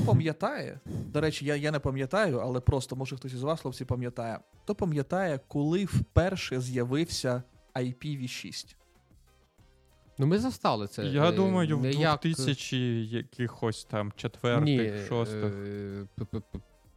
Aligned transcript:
Хто 0.00 0.12
пам'ятає, 0.12 0.80
до 0.86 1.20
речі, 1.20 1.44
я 1.46 1.56
я 1.56 1.70
не 1.70 1.78
пам'ятаю, 1.78 2.38
але 2.38 2.60
просто 2.60 2.96
може 2.96 3.16
хтось 3.16 3.32
із 3.32 3.42
вас, 3.42 3.60
хлопці, 3.60 3.84
пам'ятає. 3.84 4.38
Хто 4.62 4.74
пам'ятає, 4.74 5.40
коли 5.48 5.84
вперше 5.84 6.60
з'явився 6.60 7.42
IPv6? 7.74 8.74
Ну, 10.18 10.26
ми 10.26 10.38
застали 10.38 10.86
це. 10.86 11.04
Я 11.04 11.28
е, 11.28 11.32
думаю, 11.32 11.78
в 11.78 11.82
не 11.82 11.90
як- 11.90 12.20
2000 12.20 13.06
якихось 13.06 13.84
там 13.84 14.12
четвертих, 14.16 14.94
Ні, 14.94 15.08
шостих. 15.08 15.52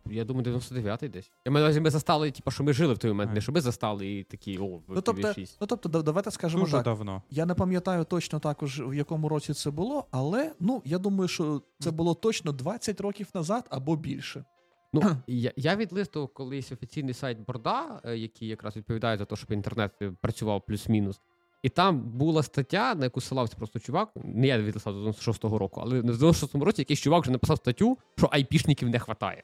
Я 0.05 0.25
думаю, 0.25 0.45
99-й 0.45 1.09
десь. 1.09 1.31
Я 1.45 1.51
маю 1.51 1.63
на 1.63 1.67
увазі, 1.67 1.79
ми 1.81 1.89
застали, 1.89 2.31
типу, 2.31 2.52
що 2.52 2.63
ми 2.63 2.73
жили 2.73 2.93
в 2.93 2.97
той 2.97 3.11
момент, 3.11 3.31
А. 3.31 3.33
не 3.33 3.41
що 3.41 3.52
ми 3.52 3.61
застали 3.61 4.13
і 4.13 4.23
такі, 4.23 4.57
о, 4.57 4.65
в 4.65 4.81
Ну 4.88 5.02
тобто, 5.02 5.27
IPv6. 5.27 5.57
ну, 5.61 5.67
тобто, 5.67 6.02
давайте 6.02 6.31
скажемо 6.31 6.63
Дуже 6.63 6.75
так. 6.75 6.83
давно. 6.83 7.21
Я 7.29 7.45
не 7.45 7.53
пам'ятаю 7.53 8.03
точно 8.03 8.39
також, 8.39 8.81
в 8.85 8.93
якому 8.93 9.29
році 9.29 9.53
це 9.53 9.71
було, 9.71 10.05
але 10.11 10.52
ну 10.59 10.81
я 10.85 10.97
думаю, 10.97 11.27
що 11.27 11.61
це 11.79 11.91
було 11.91 12.13
точно 12.13 12.52
20 12.52 13.02
років 13.02 13.27
назад 13.34 13.66
або 13.70 13.95
більше. 13.95 14.45
Ну, 14.93 15.17
я, 15.27 15.52
я 15.55 15.76
відлистував 15.76 16.27
колись 16.34 16.71
офіційний 16.71 17.13
сайт 17.13 17.38
Борда, 17.48 18.01
е, 18.05 18.17
який 18.17 18.48
якраз 18.48 18.77
відповідає 18.77 19.17
за 19.17 19.26
те, 19.26 19.35
щоб 19.35 19.51
інтернет 19.51 19.91
е, 20.01 20.13
працював 20.21 20.62
плюс-мінус. 20.65 21.20
І 21.63 21.70
там 21.70 22.01
була 22.01 22.43
стаття, 22.43 22.95
на 22.95 23.04
яку 23.04 23.21
ссилався 23.21 23.55
просто 23.57 23.79
чувак. 23.79 24.09
Не 24.15 24.48
я 24.48 24.59
відлистав 24.59 24.93
до 24.93 25.09
96-го 25.09 25.57
року, 25.57 25.81
але 25.84 25.99
в 26.01 26.05
96-му 26.05 26.65
році 26.65 26.81
якийсь 26.81 26.99
чувак 26.99 27.21
вже 27.21 27.31
написав 27.31 27.57
статтю, 27.57 27.98
що 28.17 28.29
айпішників 28.31 28.90
не 28.90 28.98
вистачає. 28.98 29.43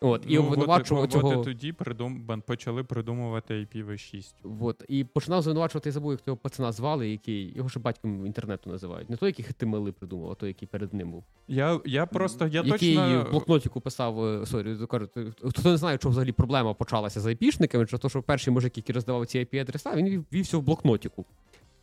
От, 0.00 0.24
і 0.28 0.34
Ну, 0.34 0.42
обвинувачував 0.42 1.04
от, 1.04 1.12
цього. 1.12 1.28
от 1.38 1.44
тоді 1.44 1.72
придум... 1.72 2.42
почали 2.46 2.84
придумувати 2.84 3.54
IPv6. 3.54 4.34
От, 4.60 4.84
і 4.88 5.04
починав 5.04 5.42
звинувачувати, 5.42 5.88
я 5.88 5.92
забув, 5.92 6.10
як 6.10 6.20
того 6.20 6.36
пацана 6.36 6.72
звали, 6.72 7.08
який 7.10 7.56
його 7.56 7.68
ще 7.68 7.80
батьком 7.80 8.26
інтернету 8.26 8.70
називають. 8.70 9.10
Не 9.10 9.16
той, 9.16 9.28
який 9.28 9.46
HTML 9.46 9.90
придумав, 9.92 10.30
а 10.30 10.34
той, 10.34 10.48
який 10.48 10.68
перед 10.68 10.94
ним 10.94 11.10
був. 11.10 11.24
Я, 11.48 11.80
я 11.84 12.06
просто, 12.06 12.46
я 12.46 12.62
який 12.62 12.94
точно... 12.96 13.24
в 13.28 13.30
блокнотику 13.30 13.80
писав, 13.80 14.24
е, 14.24 14.46
sorry, 14.46 14.76
кажу, 14.90 15.08
хто 15.48 15.70
не 15.70 15.76
знає, 15.76 15.98
що 15.98 16.08
взагалі 16.08 16.32
проблема 16.32 16.74
почалася 16.74 17.20
з 17.20 17.26
айпішниками, 17.26 17.86
чи 17.86 17.98
то, 17.98 18.08
що 18.08 18.22
перший 18.22 18.52
мужик, 18.52 18.76
який 18.76 18.94
роздавав 18.94 19.26
ці 19.26 19.38
IP-адреса, 19.38 19.96
він 19.96 20.08
вів- 20.08 20.24
вівся 20.32 20.58
в 20.58 20.62
блокнотику. 20.62 21.24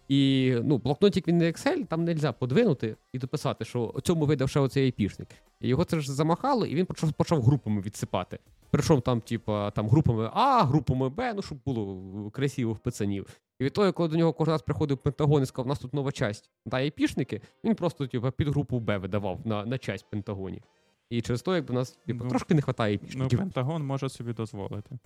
І 0.07 0.53
ну, 0.63 0.77
блокнотик 0.77 1.27
він 1.27 1.37
не 1.37 1.45
Excel, 1.45 1.85
там 1.85 2.03
не 2.03 2.13
можна 2.13 2.33
подвинути 2.33 2.95
і 3.13 3.19
дописати, 3.19 3.65
що 3.65 3.95
цьому 4.03 4.25
видав 4.25 4.49
ще 4.49 4.59
оцей 4.59 4.83
айпішник. 4.83 5.27
І 5.61 5.67
його 5.67 5.83
це 5.83 5.99
ж 5.99 6.11
замахало, 6.13 6.65
і 6.65 6.75
він 6.75 6.85
почав, 6.85 7.13
почав 7.13 7.41
групами 7.41 7.81
відсипати. 7.81 8.39
Причому 8.71 9.01
там, 9.01 9.21
типа, 9.21 9.71
там 9.71 9.89
групами 9.89 10.29
А, 10.33 10.63
групами 10.63 11.09
Б, 11.09 11.33
ну 11.33 11.41
щоб 11.41 11.57
було 11.65 12.29
красиво 12.31 12.73
в 12.73 12.79
пацанів. 12.79 13.27
І 13.59 13.63
від 13.63 13.73
того, 13.73 13.93
коли 13.93 14.09
до 14.09 14.17
нього 14.17 14.33
кожен 14.33 14.51
раз 14.51 14.61
приходив 14.61 14.97
Пентагон 14.97 15.43
і 15.43 15.45
сказав, 15.45 15.65
у 15.65 15.69
нас 15.69 15.79
тут 15.79 15.93
нова 15.93 16.11
часть, 16.11 16.49
дай 16.65 16.83
айпішники, 16.83 17.41
він 17.63 17.75
просто 17.75 18.07
типу, 18.07 18.31
під 18.31 18.47
групу 18.47 18.79
Б 18.79 18.97
видавав 18.97 19.39
на, 19.45 19.65
на 19.65 19.77
часть 19.77 20.05
Пентагоні. 20.09 20.61
І 21.09 21.21
через 21.21 21.41
то, 21.41 21.55
якби 21.55 21.71
у 21.71 21.75
нас 21.75 21.91
типу, 21.91 22.23
Ну, 22.23 22.29
трошки 22.29 22.53
не 22.53 22.61
вистачає 22.61 22.99
Ну. 23.15 23.27
Пентагон 23.27 23.85
може 23.85 24.09
собі 24.09 24.33
дозволити. 24.33 24.97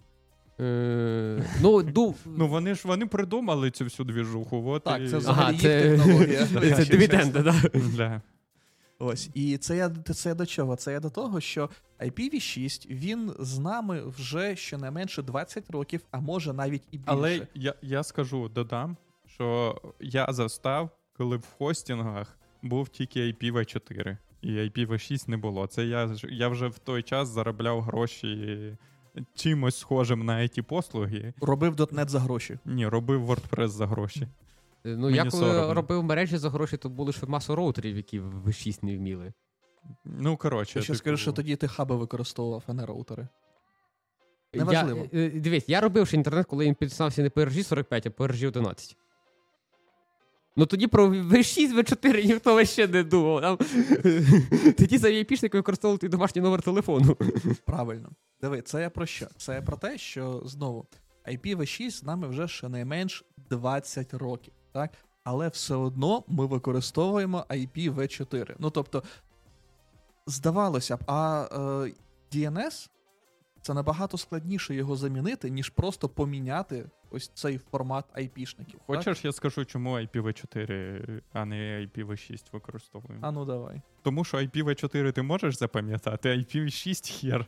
Е, 0.60 1.44
ну, 1.62 1.84
ду... 1.84 2.16
Ну, 2.26 2.48
вони 2.48 2.76
ж 2.76 2.82
вони 2.86 3.06
придумали 3.06 3.72
цю 3.72 3.84
всю 3.84 4.06
двіжуху. 4.06 4.70
От 4.70 4.84
Так, 4.84 5.02
і... 5.02 5.10
це 5.10 5.18
взагалі 5.18 5.42
ага, 5.44 5.52
їх 5.52 5.62
це, 5.62 5.82
технологія. 5.82 6.46
це 6.76 6.86
дивіденди, 6.86 7.44
так. 7.44 7.72
Да. 7.98 8.22
Ось 9.00 9.30
і 9.34 9.58
це 9.58 9.78
я 9.78 9.90
це 9.90 10.30
я 10.30 10.36
до 10.36 10.46
чого? 10.46 10.76
Це 10.76 10.92
я 10.92 11.00
до 11.00 11.10
того, 11.10 11.42
що 11.42 11.70
IPv6 12.00 12.88
він 12.90 13.34
з 13.40 13.60
нами 13.60 14.02
вже 14.06 14.56
щонайменше 14.56 15.22
20 15.22 15.70
років, 15.72 16.02
а 16.12 16.20
може 16.20 16.54
навіть 16.54 16.84
і 16.92 16.98
більше. 16.98 17.12
Але 17.12 17.48
я, 17.56 17.74
я 17.82 18.04
скажу, 18.04 18.50
додам, 18.50 18.98
що 19.26 19.78
я 20.00 20.28
застав, 20.30 20.90
коли 21.18 21.38
в 21.38 21.46
хостінгах 21.58 22.38
був 22.62 22.90
тільки 22.90 23.20
IPv4, 23.20 24.18
і 24.42 24.52
IPv6 24.52 25.30
не 25.30 25.38
було. 25.38 25.68
Це 25.68 25.86
я, 25.86 26.16
я 26.30 26.48
вже 26.48 26.68
в 26.68 26.80
той 26.80 27.04
час 27.04 27.28
заробляв 27.30 27.82
гроші 27.82 28.78
чимось 29.36 29.78
схожим 29.78 30.26
на 30.26 30.42
it 30.42 30.62
послуги. 30.62 31.34
робив 31.42 31.76
.NET 31.76 32.10
за 32.10 32.20
гроші. 32.20 32.60
Ні, 32.66 32.88
робив 32.88 33.30
WordPress 33.30 33.68
за 33.68 33.88
гроші. 33.88 34.28
Ну, 34.86 34.98
Мені 35.06 35.18
я 35.18 35.26
коли 35.26 35.44
соромно. 35.44 35.74
робив 35.74 36.04
мережі 36.04 36.38
за 36.38 36.50
гроші, 36.50 36.78
то 36.78 36.90
були 36.90 37.12
ж 37.12 37.26
масу 37.28 37.56
роутерів, 37.56 37.98
які 37.98 38.20
в 38.20 38.54
6 38.54 38.84
не 38.84 38.98
вміли. 38.98 39.34
Ну, 40.06 40.38
коротше. 40.38 40.80
Я 40.80 40.84
ще 40.84 40.94
типу, 40.94 40.98
скажу, 40.98 41.18
що 41.18 41.32
тоді 41.32 41.56
ти 41.56 41.68
хаби 41.68 41.96
використовував, 41.96 42.64
а 42.68 42.74
не 42.74 42.86
роутери. 42.86 43.28
Неважливо. 44.54 45.08
Я, 45.12 45.30
дивись, 45.30 45.70
я 45.70 45.82
робив 45.82 46.08
ще 46.08 46.18
інтернет, 46.18 46.46
коли 46.46 46.66
він 46.66 46.76
підписався 46.76 47.22
не 47.22 47.30
PRG 47.30 47.64
45, 47.64 48.08
а 48.08 48.10
PRG 48.10 48.32
RG 48.32 48.48
11. 48.48 48.98
Ну 50.60 50.66
тоді 50.66 50.88
про 50.88 51.08
V6, 51.10 51.76
V4 51.76 52.26
ніхто 52.26 52.66
ще 52.66 52.88
не 52.88 53.04
думав. 53.04 53.42
Там... 53.42 53.58
Тоді 54.78 54.98
за 54.98 55.08
IP-шник 55.08 55.54
використовували 55.54 55.98
твій 55.98 56.10
домашній 56.10 56.42
номер 56.42 56.62
телефону. 56.62 57.18
Правильно. 57.66 58.10
Диви, 58.42 58.62
це 58.62 58.82
я 58.82 58.90
про 58.90 59.06
що? 59.06 59.28
Це 59.38 59.54
я 59.54 59.62
про 59.62 59.78
те, 59.78 59.98
що 59.98 60.42
знову 60.46 60.86
IPv6 61.26 61.92
з 61.92 62.04
нами 62.04 62.28
вже 62.28 62.48
щонайменш 62.48 63.26
20 63.50 64.14
років, 64.14 64.54
так? 64.74 64.92
Але 65.24 65.48
все 65.48 65.76
одно 65.76 66.24
ми 66.28 66.46
використовуємо 66.46 67.46
IPv4. 67.50 68.56
Ну 68.60 68.70
тобто, 68.70 69.04
здавалося 70.28 70.98
б, 70.98 71.00
а 71.08 71.48
е, 71.52 71.92
DNS 72.38 72.90
це 73.62 73.74
набагато 73.74 74.18
складніше 74.18 74.76
його 74.76 74.96
замінити, 74.96 75.50
ніж 75.50 75.70
просто 75.70 76.10
поміняти 76.10 76.86
ось 77.12 77.32
цей 77.34 77.58
формат 77.58 78.06
IP-шників. 78.16 78.72
Так? 78.72 78.82
Хочеш, 78.86 79.26
я 79.26 79.32
скажу, 79.32 79.66
чому 79.66 79.96
IPv4, 79.96 81.22
а 81.34 81.46
не 81.46 81.56
IPv6 81.56 82.44
використовуємо? 82.54 83.28
А 83.28 83.32
ну 83.32 83.46
давай. 83.46 83.82
Тому 84.02 84.24
що 84.24 84.38
IPv4 84.38 85.12
ти 85.12 85.22
можеш 85.22 85.58
запам'ятати, 85.58 86.30
а 86.30 86.34
IPv6 86.34 87.20
хер. 87.22 87.46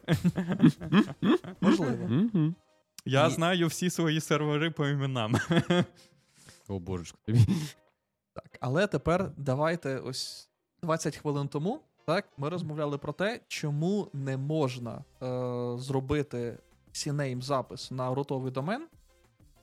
Можливо. 1.61 2.09
Я 3.05 3.27
І- 3.27 3.31
знаю 3.31 3.67
всі 3.67 3.89
свої 3.89 4.21
сервери 4.21 4.71
по 4.71 4.87
іменам. 4.87 5.35
О, 6.67 6.79
божечко 6.79 7.17
тобі. 7.25 7.39
Так, 8.33 8.57
але 8.61 8.87
тепер 8.87 9.31
давайте 9.37 9.97
ось 9.97 10.49
20 10.81 11.17
хвилин 11.17 11.47
тому. 11.47 11.81
Так, 12.05 12.29
ми 12.37 12.49
розмовляли 12.49 12.97
про 12.97 13.13
те, 13.13 13.39
чому 13.47 14.09
не 14.13 14.37
можна 14.37 15.03
е, 15.21 15.77
зробити 15.77 16.57
CNAME 16.93 17.41
запис 17.41 17.91
на 17.91 18.13
рутовий 18.15 18.51
домен, 18.51 18.87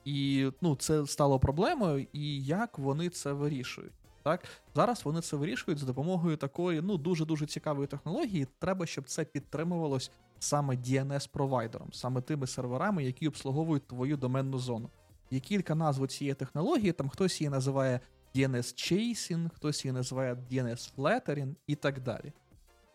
і 0.07 0.51
ну, 0.61 0.75
це 0.75 1.05
стало 1.05 1.39
проблемою, 1.39 2.07
і 2.13 2.43
як 2.43 2.79
вони 2.79 3.09
це 3.09 3.33
вирішують. 3.33 3.93
Так, 4.23 4.43
зараз 4.75 5.05
вони 5.05 5.21
це 5.21 5.37
вирішують 5.37 5.79
за 5.79 5.85
допомогою 5.85 6.37
такої 6.37 6.81
ну 6.81 6.97
дуже 6.97 7.25
дуже 7.25 7.45
цікавої 7.45 7.87
технології. 7.87 8.47
Треба, 8.59 8.85
щоб 8.85 9.07
це 9.07 9.25
підтримувалось 9.25 10.11
саме 10.39 10.75
DNS-провайдером, 10.75 11.93
саме 11.93 12.21
тими 12.21 12.47
серверами, 12.47 13.03
які 13.03 13.27
обслуговують 13.27 13.87
твою 13.87 14.17
доменну 14.17 14.59
зону. 14.59 14.89
Є 15.31 15.39
кілька 15.39 15.75
назв 15.75 16.07
цієї 16.07 16.33
технології, 16.33 16.91
там 16.91 17.09
хтось 17.09 17.41
її 17.41 17.49
називає 17.49 17.99
DNS 18.35 18.57
Chasing, 18.57 19.49
хтось 19.55 19.85
її 19.85 19.93
називає 19.93 20.37
DNS 20.51 20.93
Flattering 20.97 21.55
і 21.67 21.75
так 21.75 21.99
далі. 22.03 22.33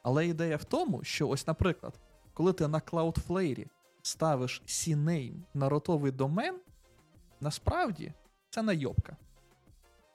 Але 0.03 0.27
ідея 0.27 0.57
в 0.57 0.65
тому, 0.65 1.05
що 1.05 1.29
ось, 1.29 1.47
наприклад, 1.47 2.01
коли 2.35 2.53
ти 2.53 2.69
на 2.69 2.79
Cloudflare 2.79 3.67
ставиш 4.03 4.63
CNAME 4.67 5.35
на 5.55 5.69
ротовий 5.69 6.13
домен, 6.13 6.61
насправді 7.43 8.13
це 8.51 8.63
найобка. 8.63 9.17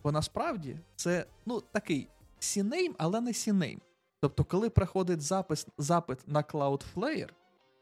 Бо 0.04 0.12
насправді 0.12 0.80
це 0.96 1.26
ну, 1.46 1.62
такий 1.62 2.08
CNAME, 2.40 2.96
але 2.98 3.22
не 3.22 3.32
CNAME. 3.32 3.80
Тобто, 4.22 4.44
коли 4.44 4.70
приходить 4.70 5.22
запис, 5.22 5.68
запит 5.78 6.28
на 6.28 6.42
Cloudflare, 6.42 7.30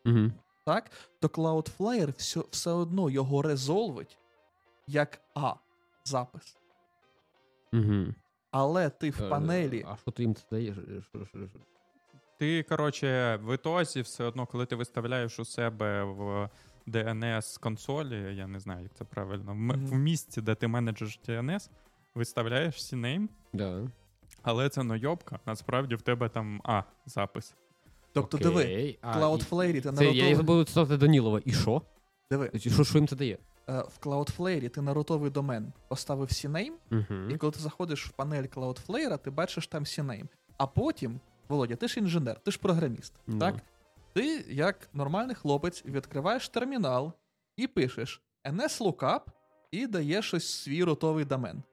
Мгм. 0.05 0.33
так, 0.65 0.91
то 1.19 1.27
Cloudflare 1.27 2.13
все, 2.17 2.39
все 2.51 2.71
одно 2.71 3.09
його 3.09 3.41
резолвить 3.41 4.17
як 4.87 5.21
А 5.35 5.53
запис. 6.03 6.57
Мгм. 7.71 8.15
Але 8.51 8.89
ти 8.89 9.09
в 9.11 9.23
Е, 9.23 9.29
панелі. 9.29 9.85
А 9.87 9.97
що 9.97 10.11
ти 10.11 10.23
їм 10.23 10.35
це 10.35 10.43
даєш? 10.51 10.75
Що? 11.09 11.27
Ти, 12.39 12.63
коротше, 12.63 13.35
в 13.43 13.55
ітозі 13.55 14.01
все 14.01 14.23
одно, 14.23 14.45
коли 14.45 14.65
ти 14.65 14.75
виставляєш 14.75 15.39
у 15.39 15.45
себе 15.45 16.03
в 16.03 16.49
DNS 16.87 17.59
консолі, 17.59 18.35
я 18.35 18.47
не 18.47 18.59
знаю, 18.59 18.83
як 18.83 18.93
це 18.93 19.03
правильно, 19.03 19.51
в, 19.51 19.55
Мгм. 19.55 19.85
в 19.87 19.93
місці, 19.95 20.41
де 20.41 20.55
ти 20.55 20.67
менеджеш 20.67 21.19
DNS, 21.27 21.69
виставляєш 22.15 22.75
CNAME, 22.75 23.27
Да. 23.53 23.87
але 24.43 24.69
це 24.69 24.83
нойобка, 24.83 25.39
насправді 25.45 25.95
в 25.95 26.01
тебе 26.01 26.29
там 26.29 26.61
А 26.63 26.83
запис. 27.05 27.53
Тобто, 28.13 28.37
Окей. 28.37 28.47
диви, 28.47 28.97
А, 29.01 29.19
Cloudflare 29.19 29.81
ти 29.81 29.91
на 29.91 29.97
Це, 29.97 30.05
я 30.05 30.35
забув 30.35 30.65
цитати 30.65 30.97
Данілова. 30.97 31.41
І 31.45 31.53
що? 31.53 31.81
Диви, 32.31 32.51
Що, 32.55 32.83
що 32.83 32.97
їм 32.97 33.07
це 33.07 33.15
дає? 33.15 33.37
е, 33.69 33.79
в 33.81 33.99
Cloudflare 34.01 34.69
ти 34.69 34.81
на 34.81 34.93
ротовий 34.93 35.31
домен 35.31 35.73
поставив 35.87 36.27
CNAME, 36.27 36.71
і 36.91 36.95
Угу. 36.95 37.37
коли 37.39 37.51
ти 37.51 37.59
заходиш 37.59 38.05
в 38.05 38.11
панель 38.11 38.43
Cloudflare, 38.43 39.17
ти 39.17 39.29
бачиш 39.31 39.67
там 39.67 39.83
CNAME. 39.83 40.25
А 40.57 40.67
потім, 40.67 41.19
Володя, 41.49 41.75
ти 41.75 41.87
ж 41.87 41.99
інженер, 41.99 42.39
ти 42.39 42.51
ж 42.51 42.59
програміст, 42.59 43.13
Ну. 43.27 43.39
так? 43.39 43.55
Ти, 44.15 44.45
як 44.49 44.89
нормальний 44.93 45.35
хлопець, 45.35 45.85
відкриваєш 45.85 46.49
термінал 46.49 47.13
і 47.57 47.67
пишеш 47.67 48.21
NS-lookup 48.45 49.19
і 49.71 49.87
даєш 49.87 50.33
ось 50.33 50.53
свій 50.53 50.83
ротовий 50.83 51.25
домен. 51.25 51.63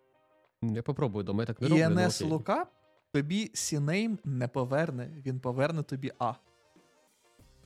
Я 0.62 0.82
попробую 0.82 1.24
дома, 1.24 1.42
я 1.42 1.46
так 1.46 1.60
не 1.60 1.66
І 1.66 1.70
роблю. 1.70 1.84
ну. 1.94 2.00
NS-lookup 2.00 2.64
тобі 3.12 3.50
CNAME 3.54 4.16
не 4.24 4.48
поверне, 4.48 5.10
він 5.26 5.40
поверне 5.40 5.82
тобі 5.82 6.12
А. 6.18 6.32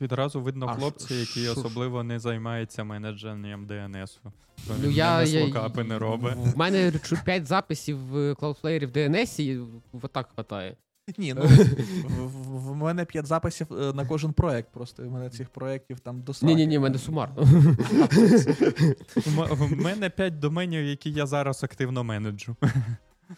Відразу 0.01 0.41
видно 0.41 0.65
А 0.69 0.75
хлопці, 0.75 1.05
що- 1.05 1.13
які 1.15 1.39
ж? 1.39 1.51
особливо 1.51 2.03
не 2.03 2.19
займаються 2.19 2.83
менедженням 2.83 3.65
ДНСу. 3.67 4.19
Ну, 4.83 4.89
я, 4.89 5.23
я, 5.23 5.45
локапи 5.45 5.83
не 5.83 5.99
робить. 5.99 6.35
В 6.35 6.57
мене 6.57 6.91
5 7.25 7.45
записів 7.45 7.97
в 7.97 8.15
Cloudflare 8.33 8.85
в 8.85 8.91
DNS, 8.91 9.41
і 9.41 9.57
в 9.93 10.07
так 10.07 10.29
хватає. 10.35 10.77
Ні, 11.17 11.33
ну 11.33 11.41
в, 11.41 12.71
в- 12.71 12.75
мене 12.75 13.05
п'ять 13.05 13.25
записів 13.25 13.67
е, 13.71 13.93
на 13.93 14.05
кожен 14.05 14.33
проект. 14.33 14.71
Просто 14.71 15.03
в 15.03 15.11
мене 15.11 15.29
цих 15.29 15.49
проєктів 15.49 15.99
там 15.99 16.21
до 16.21 16.33
Ні, 16.41 16.55
ні, 16.55 16.67
ні, 16.67 16.77
в 16.77 16.81
мене 16.81 16.97
сумарно. 16.97 17.43
В 19.15 19.81
мене 19.81 20.09
5 20.09 20.39
доменів, 20.39 20.85
які 20.85 21.11
я 21.11 21.25
зараз 21.25 21.63
активно 21.63 22.03
менеджу. 22.03 22.55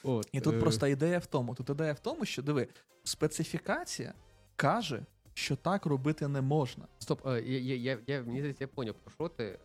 От, 0.03 0.29
І 0.31 0.41
тут 0.41 0.55
е, 0.55 0.59
просто 0.59 0.87
ідея 0.87 1.19
в 1.19 1.25
тому. 1.25 1.55
Тут 1.55 1.69
ідея 1.69 1.93
в 1.93 1.99
тому, 1.99 2.25
що 2.25 2.41
диви, 2.41 2.67
специфікація 3.03 4.13
каже, 4.55 5.01
що 5.33 5.55
так 5.55 5.85
робити 5.85 6.27
не 6.27 6.41
можна. 6.41 6.85
Стоп, 6.99 7.27
е, 7.27 7.41
я, 7.41 7.75
я, 7.75 7.97
я, 8.07 8.23
я, 8.33 8.53
я 8.59 8.67
поняв, 8.67 8.95
про 8.95 9.11
що 9.11 9.27
ти. 9.27 9.59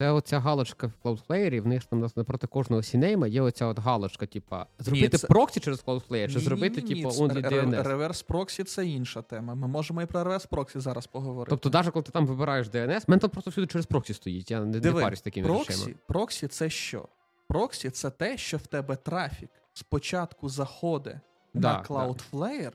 Це 0.00 0.10
оця 0.10 0.40
галочка 0.40 0.86
в 0.86 0.92
Cloudflare, 1.04 1.60
в 1.60 1.66
них 1.66 1.84
там 1.84 2.06
напроти 2.16 2.46
кожного 2.46 2.82
CNAME 2.82 3.13
'а 3.13 3.26
є 3.26 3.40
оця 3.42 3.66
от 3.66 3.78
галочка, 3.78 4.26
типа, 4.26 4.66
зробити 4.78 5.18
це- 5.18 5.26
проксі 5.26 5.60
через 5.60 5.84
Cloudflare, 5.84 6.28
чи 6.28 6.34
Ні, 6.38 6.44
зробити, 6.44 6.82
ні, 6.82 6.94
ні, 6.94 7.02
типу, 7.02 7.08
only 7.08 7.48
DNS. 7.50 7.82
Reverse 7.82 8.22
проксі 8.22 8.64
це 8.64 8.86
інша 8.86 9.22
тема. 9.22 9.54
Ми 9.54 9.68
можемо 9.68 10.02
і 10.02 10.06
про 10.06 10.24
реверс 10.24 10.46
проксі 10.46 10.80
зараз 10.80 11.06
поговорити. 11.06 11.50
Тобто, 11.50 11.78
навіть 11.78 11.90
коли 11.92 12.02
ти 12.02 12.12
там 12.12 12.26
вибираєш 12.26 12.68
DNS, 12.70 13.04
мене 13.06 13.20
там 13.20 13.30
просто 13.30 13.50
всюди 13.50 13.66
через 13.66 13.86
проксі 13.86 14.14
стоїть. 14.14 14.50
Я 14.50 14.60
не, 14.60 14.66
не 14.66 14.80
Диви, 14.80 15.02
парюсь 15.02 15.20
такими 15.20 15.48
речами. 15.48 15.64
проксі, 15.64 15.96
проксі 16.08 16.48
це 16.48 16.70
що? 16.70 17.08
Проксі 17.48 17.90
це 17.90 18.10
те, 18.10 18.36
що 18.38 18.56
в 18.56 18.66
тебе 18.66 18.96
трафік 18.96 19.50
спочатку 19.72 20.48
заходить 20.48 21.16
Да, 21.54 21.72
на 21.72 21.82
Cloudflare, 21.82 22.72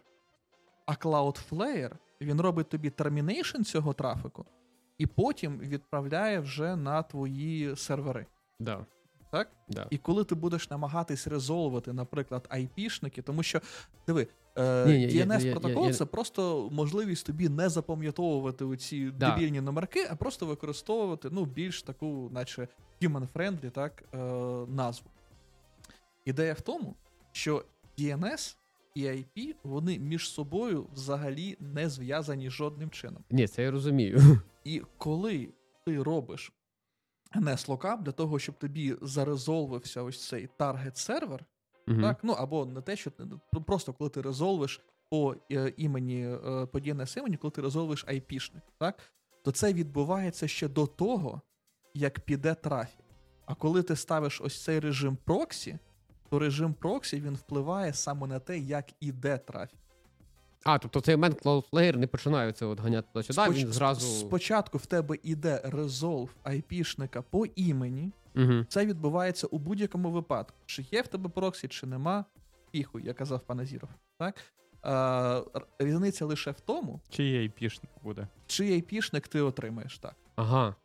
а 0.86 0.92
Cloudflare 0.92 1.92
він 2.22 2.42
робить 2.42 2.70
тобі 2.70 2.90
термінейшн 2.90 3.62
цього 3.64 3.94
трафіку, 3.94 4.46
і 4.98 5.06
потім 5.06 5.60
відправляє 5.60 6.40
вже 6.40 6.76
на 6.76 7.04
твої 7.04 7.76
сервери. 7.76 8.26
Да. 8.60 8.86
Так? 9.32 9.52
Да. 9.70 9.88
І 9.90 9.98
коли 9.98 10.24
ти 10.24 10.36
будеш 10.36 10.70
намагатись 10.70 11.28
резолвити, 11.28 11.94
наприклад, 11.94 12.48
IP-шники, 12.52 13.22
тому 13.24 13.44
що 13.44 13.62
диви, 14.08 14.28
е, 14.58 14.62
DNS 14.86 15.46
я- 15.46 15.52
протокол 15.52 15.92
це 15.92 16.06
просто 16.06 16.70
можливість 16.72 17.26
тобі 17.26 17.50
не 17.50 17.70
запам'ятовувати 17.70 18.66
оці 18.66 19.12
Да. 19.12 19.36
дебільні 19.36 19.62
номерки, 19.62 20.08
а 20.10 20.16
просто 20.16 20.46
використовувати 20.46 21.30
ну, 21.32 21.46
більш 21.46 21.84
таку, 21.84 22.30
наче 22.34 22.68
human-friendly 23.02 23.72
так, 23.72 24.04
е, 24.14 24.18
назву. 24.68 25.08
Ідея 26.26 26.54
в 26.54 26.62
тому, 26.62 26.96
що 27.32 27.66
DNS 27.98 28.58
і 28.96 29.04
IP 29.04 29.56
вони 29.64 30.00
між 30.00 30.30
собою 30.30 30.88
взагалі 30.94 31.58
не 31.60 31.90
зв'язані 31.90 32.50
жодним 32.50 32.90
чином. 32.90 33.24
Ні, 33.32 33.48
це 33.48 33.64
я 33.64 33.72
розумію. 33.72 34.42
І 34.64 34.82
коли 34.98 35.54
ти 35.86 36.04
робиш 36.04 36.54
NS 37.36 37.70
локап 37.70 38.04
для 38.04 38.12
того, 38.12 38.40
щоб 38.40 38.60
тобі 38.60 38.96
зарезолвився 39.02 40.02
ось 40.02 40.28
цей 40.28 40.48
таргет 40.58 40.98
сервер, 40.98 41.46
Мгм. 41.88 42.02
так, 42.02 42.20
ну 42.24 42.34
або 42.34 42.66
не 42.66 42.82
те, 42.82 42.96
що 42.96 43.12
ти- 43.12 43.26
ну, 43.54 43.62
просто 43.64 43.94
коли 43.94 44.10
ти 44.10 44.22
резолвиш 44.22 44.82
по 45.10 45.36
е, 45.52 45.74
імені, 45.78 46.28
е, 46.28 46.66
по 46.66 46.80
DNS 46.80 47.20
імені, 47.20 47.38
коли 47.38 47.52
ти 47.52 47.62
резолвиш 47.62 48.06
IP-шник, 48.06 48.62
так, 48.78 49.00
то 49.44 49.52
це 49.52 49.74
відбувається 49.74 50.48
ще 50.48 50.68
до 50.68 50.88
того, 50.88 51.42
як 51.94 52.20
піде 52.20 52.56
трафік. 52.56 53.00
А 53.46 53.56
коли 53.56 53.84
ти 53.84 53.96
ставиш 53.96 54.42
ось 54.42 54.64
цей 54.64 54.80
режим 54.80 55.18
проксі, 55.26 55.78
то 56.30 56.40
режим 56.40 56.74
проксі 56.74 57.22
він 57.22 57.36
впливає 57.36 57.94
саме 57.94 58.28
на 58.28 58.40
те, 58.40 58.58
як 58.58 58.86
іде 59.00 59.38
трафік. 59.38 59.80
А, 60.66 60.78
тобто 60.78 61.02
цей 61.02 61.16
момент 61.16 61.46
Cloudflare 61.46 61.96
не 61.98 62.08
починає 62.08 62.52
це 62.52 62.66
от 62.66 62.80
ганяти 62.80 63.08
туди-сюди, 63.14 63.42
Споч- 63.42 63.54
він 63.54 63.74
зразу. 63.74 64.08
Спочатку 64.28 64.78
в 64.78 64.86
тебе 64.86 65.18
іде 65.24 65.62
резолв 65.64 66.30
IP-шника 66.46 67.24
по 67.30 67.46
імені, 67.46 68.12
Угу. 68.36 68.66
Це 68.70 68.86
відбувається 68.86 69.48
у 69.48 69.60
будь-якому 69.60 70.12
випадку. 70.12 70.58
Чи 70.66 70.86
є 70.92 71.02
в 71.02 71.08
тебе 71.08 71.30
проксі, 71.30 71.68
чи 71.68 71.88
нема, 71.88 72.26
піхуй, 72.72 73.06
як 73.06 73.18
казав 73.18 73.40
пан 73.40 73.60
Азіров. 73.60 73.90
Так? 74.18 74.36
А, 74.82 75.42
різниця 75.80 76.26
лише 76.26 76.52
в 76.52 76.60
тому, 76.60 77.02
Чий 77.10 77.38
айпішник 77.38 77.92
буде? 78.04 78.28
чий 78.48 78.82
IP-шник 78.82 79.28
ти 79.28 79.42
отримаєш 79.42 79.98
так. 79.98 80.16
Ага. 80.36 80.76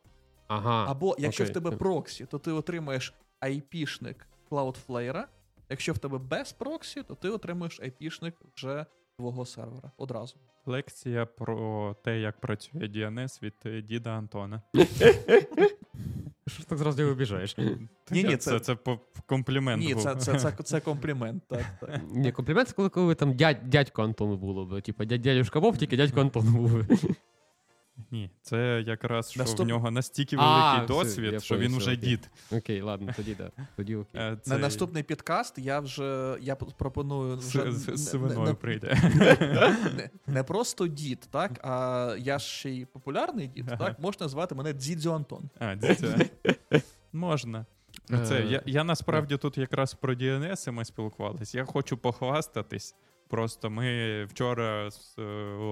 Ага. 0.47 0.85
Або 0.91 1.15
якщо 1.19 1.43
окей. 1.43 1.51
в 1.51 1.53
тебе 1.53 1.71
проксі, 1.71 2.25
то 2.25 2.39
ти 2.39 2.51
отримаєш 2.51 3.13
IP-шник 3.41 4.15
Cloudflare. 4.51 5.23
Якщо 5.69 5.93
в 5.93 5.97
тебе 5.97 6.17
без 6.17 6.51
проксі, 6.51 7.03
то 7.03 7.15
ти 7.15 7.29
отримуєш 7.29 7.81
IP-шник 7.81 8.33
вже 8.55 8.85
твого 9.19 9.45
сервера 9.45 9.91
одразу. 9.97 10.35
Лекція 10.65 11.25
про 11.25 11.95
те, 12.03 12.19
як 12.19 12.39
працює 12.39 12.81
DNS 12.81 13.43
від 13.43 13.53
е, 13.65 13.81
діда 13.81 14.09
Антона. 14.09 14.61
Що 16.47 16.61
ж 16.61 16.67
так 16.69 16.77
зразу 16.77 17.01
його 17.01 17.13
обіжаєш? 17.13 17.57
Ні-ні, 18.11 18.37
це, 18.37 18.37
це- 18.37 18.59
це 18.59 18.75
по- 18.75 18.99
комплімент. 19.25 19.83
Ні, 19.83 19.93
був. 19.93 20.03
це, 20.03 20.15
це, 20.15 20.39
це, 20.39 20.51
це 20.63 20.79
комплімент. 20.89 21.43
Так, 21.47 21.65
так. 21.81 22.01
Ні, 22.11 22.31
комплімент 22.31 22.67
це 22.67 22.73
коли, 22.73 22.89
коли 22.89 23.15
там 23.15 23.33
дядь, 23.33 23.69
дядько 23.69 24.03
Антону 24.03 24.37
було 24.37 24.65
Бо, 24.65 24.81
Типа 24.81 25.05
дядь, 25.05 25.21
дядюшка 25.21 25.59
Вов, 25.59 25.77
тільки 25.77 25.97
дядько 25.97 26.21
Антон 26.21 26.53
був. 26.53 26.85
Ні, 28.11 28.29
це 28.41 28.83
якраз 28.87 29.31
що 29.31 29.39
Наступ- 29.43 29.63
в 29.65 29.67
нього 29.67 29.91
настільки 29.91 30.37
великий 30.37 30.77
все, 30.79 30.87
досвід, 30.87 31.33
я 31.33 31.39
що 31.39 31.57
він 31.57 31.77
вже 31.77 31.91
окей. 31.93 31.97
дід. 32.09 32.29
Окей, 32.51 32.81
ладно, 32.81 33.13
тоді 33.15 33.35
да. 33.35 33.51
Тоді 33.75 33.95
окей. 33.95 34.21
Е, 34.21 34.37
На 34.45 34.57
наступний 34.57 35.03
підкаст 35.03 35.57
я 35.59 35.79
вже 35.79 36.37
я 36.41 36.55
пропоную 36.55 37.37
вже 37.37 37.71
з, 37.71 37.75
з, 37.79 37.87
не- 37.87 37.91
не- 37.93 37.97
свиною 37.97 38.39
не- 38.39 38.53
прийде. 38.53 38.97
не, 39.97 40.09
не 40.27 40.43
просто 40.43 40.87
дід, 40.87 41.27
так, 41.31 41.51
а 41.63 42.15
я 42.19 42.39
ж 42.39 42.45
ще 42.45 42.69
й 42.69 42.85
популярний 42.85 43.47
дід, 43.47 43.65
Ага. 43.67 43.77
так, 43.85 43.99
можна 43.99 44.27
звати 44.27 44.55
мене 44.55 44.73
Дзідзьо 44.73 45.13
Антон. 45.15 45.49
А, 45.59 45.75
дідя. 45.75 46.17
Можна. 47.13 47.65
Ну, 48.09 48.25
Це, 48.25 48.35
Е, 48.39 48.45
я, 48.45 48.61
я 48.65 48.83
насправді 48.83 49.37
тут 49.37 49.57
якраз 49.57 49.93
про 49.93 50.13
DNS 50.13 50.71
ми 50.71 50.85
спілкувалися. 50.85 51.57
Я 51.57 51.65
хочу 51.65 51.97
похвастатись. 51.97 52.95
Просто 53.27 53.69
ми 53.69 54.25
вчора 54.25 54.91
з 54.91 55.15
е, 55.19 55.23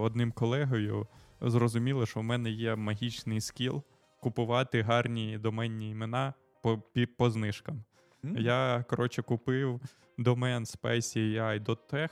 одним 0.01 0.31
колегою 0.31 1.07
зрозуміли, 1.41 2.05
що 2.05 2.19
в 2.19 2.23
мене 2.23 2.49
є 2.49 2.75
магічний 2.75 3.41
скіл 3.41 3.83
купувати 4.19 4.81
гарні 4.81 5.37
доменні 5.37 5.89
імена 5.89 6.33
по, 6.63 6.83
по 7.17 7.29
знижкам. 7.29 7.83
М? 8.25 8.37
Я, 8.37 8.85
коротше, 8.89 9.21
купив 9.21 9.81
домен 10.17 10.63
spacey.ai.tech 10.63 12.09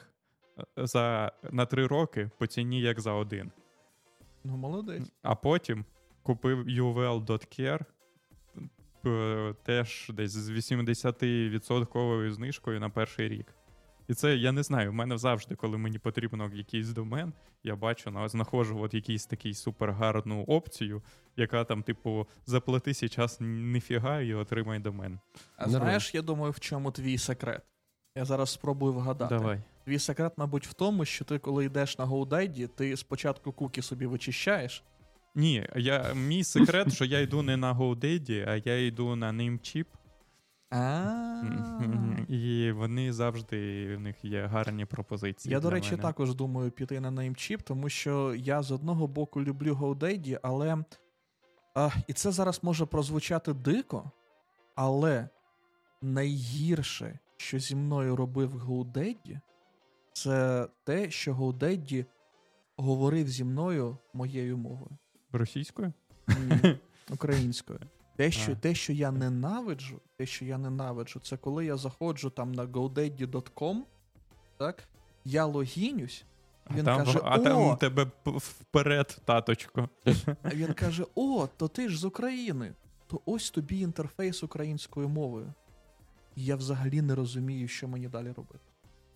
е, 0.78 0.88
за, 0.88 1.32
на 1.52 1.66
три 1.66 1.88
роки 1.88 2.30
по 2.38 2.48
ціні 2.48 2.82
як 2.82 3.00
за 3.00 3.12
один. 3.12 3.52
Ну, 4.44 4.58
молодець. 4.58 5.12
А 5.22 5.36
потім 5.36 5.86
купив 6.24 6.68
uvel.care 6.68 7.86
е, 9.06 9.56
теж 9.64 10.12
десь 10.14 10.32
з 10.32 10.50
80% 10.50 12.32
знижкою 12.32 12.80
на 12.80 12.90
перший 12.90 13.30
рік. 13.30 13.56
І 14.08 14.14
це 14.14 14.36
я 14.36 14.52
не 14.52 14.64
знаю. 14.64 14.92
В 14.92 14.94
мене 14.94 15.18
завжди, 15.18 15.56
коли 15.56 15.78
мені 15.78 16.00
потрібно 16.00 16.52
якийсь 16.54 16.90
домен, 16.90 17.34
я 17.64 17.76
бачу, 17.76 18.12
на 18.12 18.28
знаходжу 18.28 18.80
от 18.82 18.94
якийсь 18.94 19.26
такий 19.26 19.54
супергарну 19.54 20.44
опцію, 20.44 21.02
яка 21.38 21.64
там, 21.64 21.84
типу, 21.84 22.28
заплати 22.46 22.94
сейчас 22.94 23.38
ніфіга 23.42 24.22
і 24.22 24.34
отримай 24.34 24.80
домен. 24.80 25.20
А 25.58 25.62
Нормально. 25.62 25.86
знаєш, 25.86 26.16
я 26.16 26.22
думаю, 26.22 26.52
в 26.52 26.60
чому 26.60 26.92
твій 26.92 27.18
секрет? 27.18 27.62
Я 28.18 28.26
зараз 28.26 28.50
спробую 28.50 28.94
вгадати. 28.94 29.36
Давай. 29.36 29.62
Твій 29.86 30.00
секрет, 30.00 30.34
мабуть, 30.38 30.68
в 30.68 30.74
тому, 30.74 31.06
що 31.06 31.26
ти, 31.26 31.40
коли 31.40 31.66
йдеш 31.66 31.98
на 31.98 32.06
GoDaddy, 32.06 32.68
ти 32.68 32.98
спочатку 32.98 33.52
куки 33.52 33.82
собі 33.82 34.06
вичищаєш. 34.06 34.84
Ні, 35.36 35.68
я, 35.76 36.14
мій 36.14 36.44
секрет, 36.44 36.94
що 36.94 37.06
я 37.06 37.20
йду 37.20 37.42
не 37.42 37.58
на 37.58 37.74
GoDaddy, 37.74 38.50
а 38.50 38.56
я 38.70 38.86
йду 38.86 39.16
на 39.16 39.32
Namecheap. 39.32 39.86
І 42.28 42.72
вони 42.72 43.14
завжди 43.14 43.96
в 43.96 44.00
них 44.00 44.26
є 44.26 44.46
гарні 44.46 44.86
пропозиції. 44.86 45.54
Я, 45.54 45.60
до 45.60 45.70
речі, 45.70 45.92
мене. 45.92 46.04
також 46.04 46.36
думаю 46.36 46.72
піти 46.72 47.00
на 47.00 47.12
Namecheap, 47.12 47.62
тому 47.62 47.90
що 47.90 48.36
я 48.36 48.62
з 48.62 48.72
одного 48.72 49.08
боку 49.08 49.42
люблю 49.42 49.74
GoDaddy, 49.74 50.40
але. 50.44 50.84
А, 51.76 51.90
і 52.08 52.14
це 52.14 52.32
зараз 52.32 52.60
може 52.64 52.86
прозвучати 52.86 53.54
дико, 53.54 54.12
але 54.76 55.30
найгірше, 56.02 57.20
що 57.38 57.60
зі 57.60 57.76
мною 57.76 58.16
робив 58.16 58.56
GoDaddy, 58.56 59.40
це 60.14 60.68
те, 60.84 61.12
що 61.12 61.34
GoDaddy 61.34 62.06
говорив 62.78 63.28
зі 63.28 63.44
мною 63.44 63.98
моєю 64.14 64.58
мовою. 64.58 64.98
Російською? 65.32 65.94
Ні, 66.28 66.78
українською. 67.10 67.80
Те 68.16 68.32
що, 68.32 68.52
А. 68.52 68.56
те, 68.56 68.76
що 68.76 68.94
я 68.94 69.12
ненавиджу, 69.12 70.00
те, 70.18 70.26
що 70.26 70.46
я 70.46 70.58
ненавиджу, 70.58 71.20
це 71.20 71.38
коли 71.38 71.66
я 71.66 71.78
заходжу 71.78 72.30
там 72.36 72.52
на 72.52 72.66
godaddy.com, 72.66 73.82
так, 74.58 74.84
я 75.26 75.46
логінюсь, 75.46 76.26
А 76.66 76.76
Він 76.76 76.86
там, 76.86 76.98
каже: 77.06 77.20
а 77.24 77.38
там 77.38 77.62
у 77.62 77.76
тебе 77.76 78.12
вперед, 78.26 79.22
таточко. 79.26 79.90
він 80.54 80.74
каже: 80.74 81.06
О, 81.16 81.48
то 81.58 81.68
ти 81.68 81.90
ж 81.90 82.00
з 82.00 82.04
України, 82.04 82.74
то 83.08 83.22
ось 83.26 83.52
тобі 83.52 83.80
інтерфейс 83.80 84.44
українською 84.44 85.10
мовою. 85.10 85.54
І 86.36 86.46
я 86.46 86.56
взагалі 86.56 87.02
не 87.02 87.16
розумію, 87.16 87.68
що 87.68 87.88
мені 87.88 88.08
далі 88.08 88.28
робити. 88.28 88.60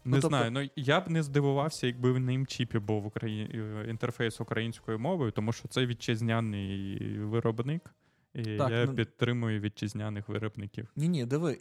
Не 0.06 0.12
тобто- 0.22 0.28
знаю, 0.28 0.52
ну 0.52 0.70
я 0.76 1.02
б 1.02 1.10
не 1.10 1.24
здивувався, 1.24 1.88
якби 1.88 2.12
в 2.12 2.20
неймчіпі 2.20 2.80
був 2.80 3.06
Украї... 3.06 3.62
інтерфейс 3.90 4.42
українською 4.42 5.00
мовою, 5.00 5.32
тому 5.32 5.52
що 5.52 5.68
це 5.68 5.86
вітчизняний 5.86 7.00
виробник, 7.20 7.94
і 8.34 8.58
Так, 8.58 8.72
я 8.72 8.86
ну- 8.86 8.96
підтримую 8.96 9.62
вітчизняних 9.62 10.30
виробників. 10.30 10.88
Ні, 10.96 11.08
ні, 11.08 11.26
диви. 11.26 11.60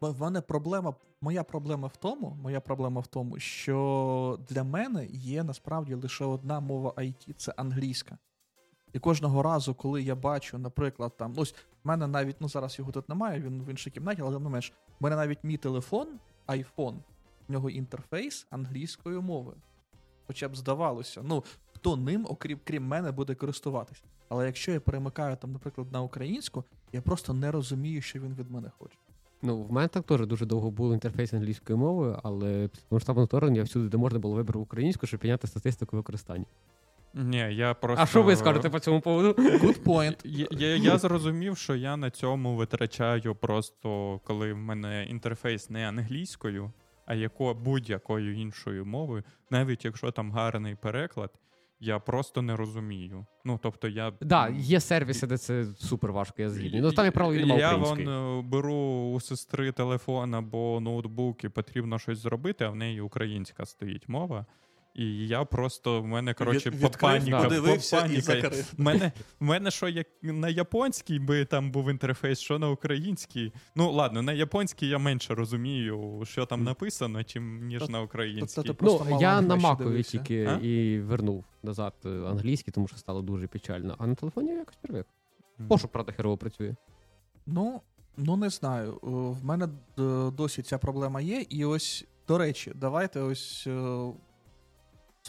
В 0.00 0.20
мене 0.20 0.40
проблема, 0.40 0.94
моя 1.20 1.44
проблема 1.44 1.88
в 1.88 1.96
тому, 1.96 2.38
моя 2.42 2.60
проблема 2.60 3.00
в 3.00 3.06
тому, 3.06 3.38
що 3.38 4.38
для 4.48 4.64
мене 4.64 5.06
є 5.10 5.44
насправді 5.44 5.94
лише 5.94 6.24
одна 6.24 6.60
мова 6.60 6.90
IT 6.96 7.32
це 7.36 7.52
англійська. 7.56 8.18
І 8.92 8.98
кожного 8.98 9.42
разу, 9.42 9.74
коли 9.74 10.02
я 10.02 10.14
бачу, 10.14 10.58
наприклад, 10.58 11.16
там, 11.16 11.34
ось 11.36 11.52
в 11.52 11.88
мене 11.88 12.06
навіть, 12.06 12.36
ну 12.40 12.48
зараз 12.48 12.78
його 12.78 12.92
тут 12.92 13.08
немає, 13.08 13.40
він 13.40 13.62
в 13.62 13.68
іншій 13.68 13.90
кімнаті, 13.90 14.22
але 14.22 14.38
не 14.38 14.48
менш, 14.48 14.72
в 15.00 15.04
мене 15.04 15.16
навіть 15.16 15.44
мій 15.44 15.56
телефон, 15.56 16.08
iPhone, 16.46 16.96
в 17.48 17.52
нього 17.52 17.70
інтерфейс 17.70 18.46
англійською 18.50 19.22
мовою. 19.22 19.56
Хоча 20.26 20.48
б 20.48 20.56
здавалося, 20.56 21.22
ну 21.24 21.44
хто 21.80 21.96
ним, 21.96 22.26
окрім 22.28 22.58
крім 22.64 22.86
мене, 22.86 23.12
буде 23.12 23.34
користуватись. 23.34 24.02
Але 24.28 24.46
якщо 24.46 24.72
я 24.72 24.80
перемикаю 24.80 25.36
там, 25.36 25.52
наприклад, 25.52 25.92
на 25.92 26.02
українську, 26.02 26.64
я 26.92 27.00
просто 27.00 27.34
не 27.34 27.50
розумію, 27.50 28.02
що 28.02 28.20
він 28.20 28.34
від 28.34 28.50
мене 28.50 28.70
хоче. 28.78 28.96
Ну, 29.42 29.62
в 29.62 29.72
мене 29.72 29.88
так 29.88 30.04
теж 30.04 30.26
дуже 30.26 30.46
довго 30.46 30.70
був 30.70 30.92
інтерфейс 30.92 31.32
англійською 31.32 31.78
мовою, 31.78 32.20
але 32.22 32.68
після 32.68 32.86
масштабного 32.90 33.26
вторгнення 33.26 33.62
всюди, 33.62 33.88
де 33.88 33.96
можна 33.96 34.18
було 34.18 34.34
вибрав 34.34 34.62
українську, 34.62 35.06
щоб 35.06 35.20
підняти 35.20 35.46
статистику 35.46 35.96
використання. 35.96 36.44
Ні, 37.14 37.54
я 37.54 37.74
просто. 37.74 38.02
А 38.02 38.06
що 38.06 38.22
ви 38.22 38.36
скажете 38.36 38.70
по 38.70 38.78
цьому 38.78 39.00
поводу? 39.00 39.28
Good 39.30 39.82
point. 39.82 40.16
Я, 40.24 40.46
я, 40.50 40.76
я 40.76 40.98
зрозумів, 40.98 41.56
що 41.56 41.74
я 41.74 41.96
на 41.96 42.10
цьому 42.10 42.56
витрачаю 42.56 43.34
просто, 43.34 44.20
коли 44.24 44.52
в 44.52 44.56
мене 44.56 45.04
інтерфейс 45.04 45.70
не 45.70 45.88
англійською, 45.88 46.72
а 47.06 47.14
яко, 47.14 47.54
будь-якою 47.54 48.34
іншою 48.40 48.86
мовою, 48.86 49.24
навіть 49.50 49.84
якщо 49.84 50.10
там 50.10 50.32
гарний 50.32 50.74
переклад, 50.74 51.30
я 51.80 51.98
просто 51.98 52.42
не 52.42 52.56
розумію. 52.56 53.26
Ну, 53.44 53.60
тобто 53.62 53.88
я. 53.88 54.12
Да, 54.20 54.48
є 54.48 54.80
сервіси, 54.80 55.26
де 55.26 55.38
це 55.38 55.64
супер 55.64 56.12
важко, 56.12 56.42
я 56.42 56.50
згідний. 56.50 56.80
Ну 56.80 56.92
там 56.92 57.04
я 57.04 57.12
правило 57.12 57.40
немає 57.40 57.60
Я 57.60 57.76
вон 57.76 58.08
е, 58.08 58.42
беру 58.42 59.12
у 59.14 59.20
сестри 59.20 59.72
телефон 59.72 60.34
або 60.34 60.80
ноутбук 60.80 61.44
і 61.44 61.48
потрібно 61.48 61.98
щось 61.98 62.18
зробити, 62.18 62.64
а 62.64 62.70
в 62.70 62.76
неї 62.76 63.00
українська 63.00 63.66
стоїть 63.66 64.08
мова. 64.08 64.46
І 64.94 65.28
я 65.28 65.44
просто 65.44 66.02
в 66.02 66.06
мене 66.06 66.34
коротше 66.34 66.70
Від- 66.70 66.80
по 66.80 66.86
відкрив, 66.86 67.00
паніка, 67.12 67.42
подивився 67.42 68.02
по 68.02 68.12
і 68.12 68.20
закрив. 68.20 68.72
В 68.78 68.80
мене, 68.80 69.12
мене 69.40 69.70
що 69.70 69.88
як 69.88 70.06
на 70.22 70.48
японській 70.48 71.18
би 71.18 71.44
там 71.44 71.70
був 71.70 71.90
інтерфейс, 71.90 72.38
що 72.38 72.58
на 72.58 72.70
українській. 72.70 73.52
Ну 73.76 73.92
ладно, 73.92 74.22
на 74.22 74.32
японській 74.32 74.88
я 74.88 74.98
менше 74.98 75.34
розумію, 75.34 76.22
що 76.24 76.46
там 76.46 76.64
написано, 76.64 77.24
чим 77.24 77.66
ніж 77.66 77.88
на 77.88 78.00
українській. 78.00 78.62
ти 78.62 78.72
просто 78.72 79.06
Ну, 79.10 79.20
я 79.20 79.40
на 79.40 79.56
макові 79.56 80.02
тільки 80.02 80.44
А? 80.44 80.56
і 80.56 81.00
вернув 81.00 81.44
назад 81.62 81.94
е, 82.04 82.08
англійський, 82.08 82.72
тому 82.72 82.88
що 82.88 82.96
стало 82.96 83.22
дуже 83.22 83.46
печально. 83.46 83.96
А 83.98 84.06
на 84.06 84.14
телефоні 84.14 84.48
я 84.50 84.58
якось 84.58 84.76
привик. 84.76 85.06
Пошук, 85.68 85.92
правда, 85.92 86.12
херово 86.12 86.36
працює. 86.36 86.74
Ну, 87.46 87.80
ну 88.16 88.36
не 88.36 88.50
знаю. 88.50 88.92
Е, 89.04 89.06
В 89.10 89.44
мене 89.44 89.68
досі 90.36 90.62
ця 90.62 90.78
проблема 90.78 91.20
є. 91.20 91.46
І 91.48 91.64
ось, 91.64 92.04
до 92.28 92.38
речі, 92.38 92.72
давайте 92.74 93.20
ось 93.20 93.64
е, 93.66 94.06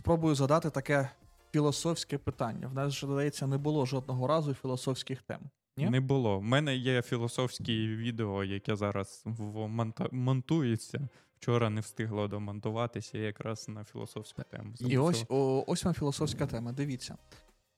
спробую 0.02 0.36
задати 0.36 0.70
таке 0.70 1.10
філософське 1.52 2.18
питання. 2.18 2.68
В 2.68 2.74
нас 2.74 2.94
ж 2.94 3.08
здається, 3.08 3.48
не 3.48 3.58
було 3.58 3.86
жодного 3.86 4.28
разу 4.28 4.54
філософських 4.54 5.22
тем. 5.22 5.40
Ні? 5.78 5.90
Не 5.90 6.00
було. 6.00 6.38
У 6.38 6.42
мене 6.42 6.76
є 6.76 7.02
філософське 7.02 7.72
відео, 7.88 8.44
яке 8.44 8.76
зараз 8.76 9.24
монта... 9.26 10.08
монтується. 10.12 11.10
Вчора 11.40 11.70
не 11.70 11.82
встигло 11.82 12.28
домонтуватися 12.28 13.18
якраз 13.18 13.70
на 13.70 13.84
філософську 13.84 14.42
тему. 14.52 14.74
І 14.80 14.98
ось, 14.98 15.26
о, 15.30 15.64
ось 15.68 15.84
вам 15.84 15.94
філософська 15.94 16.48
тема. 16.48 16.72
Дивіться. 16.72 17.18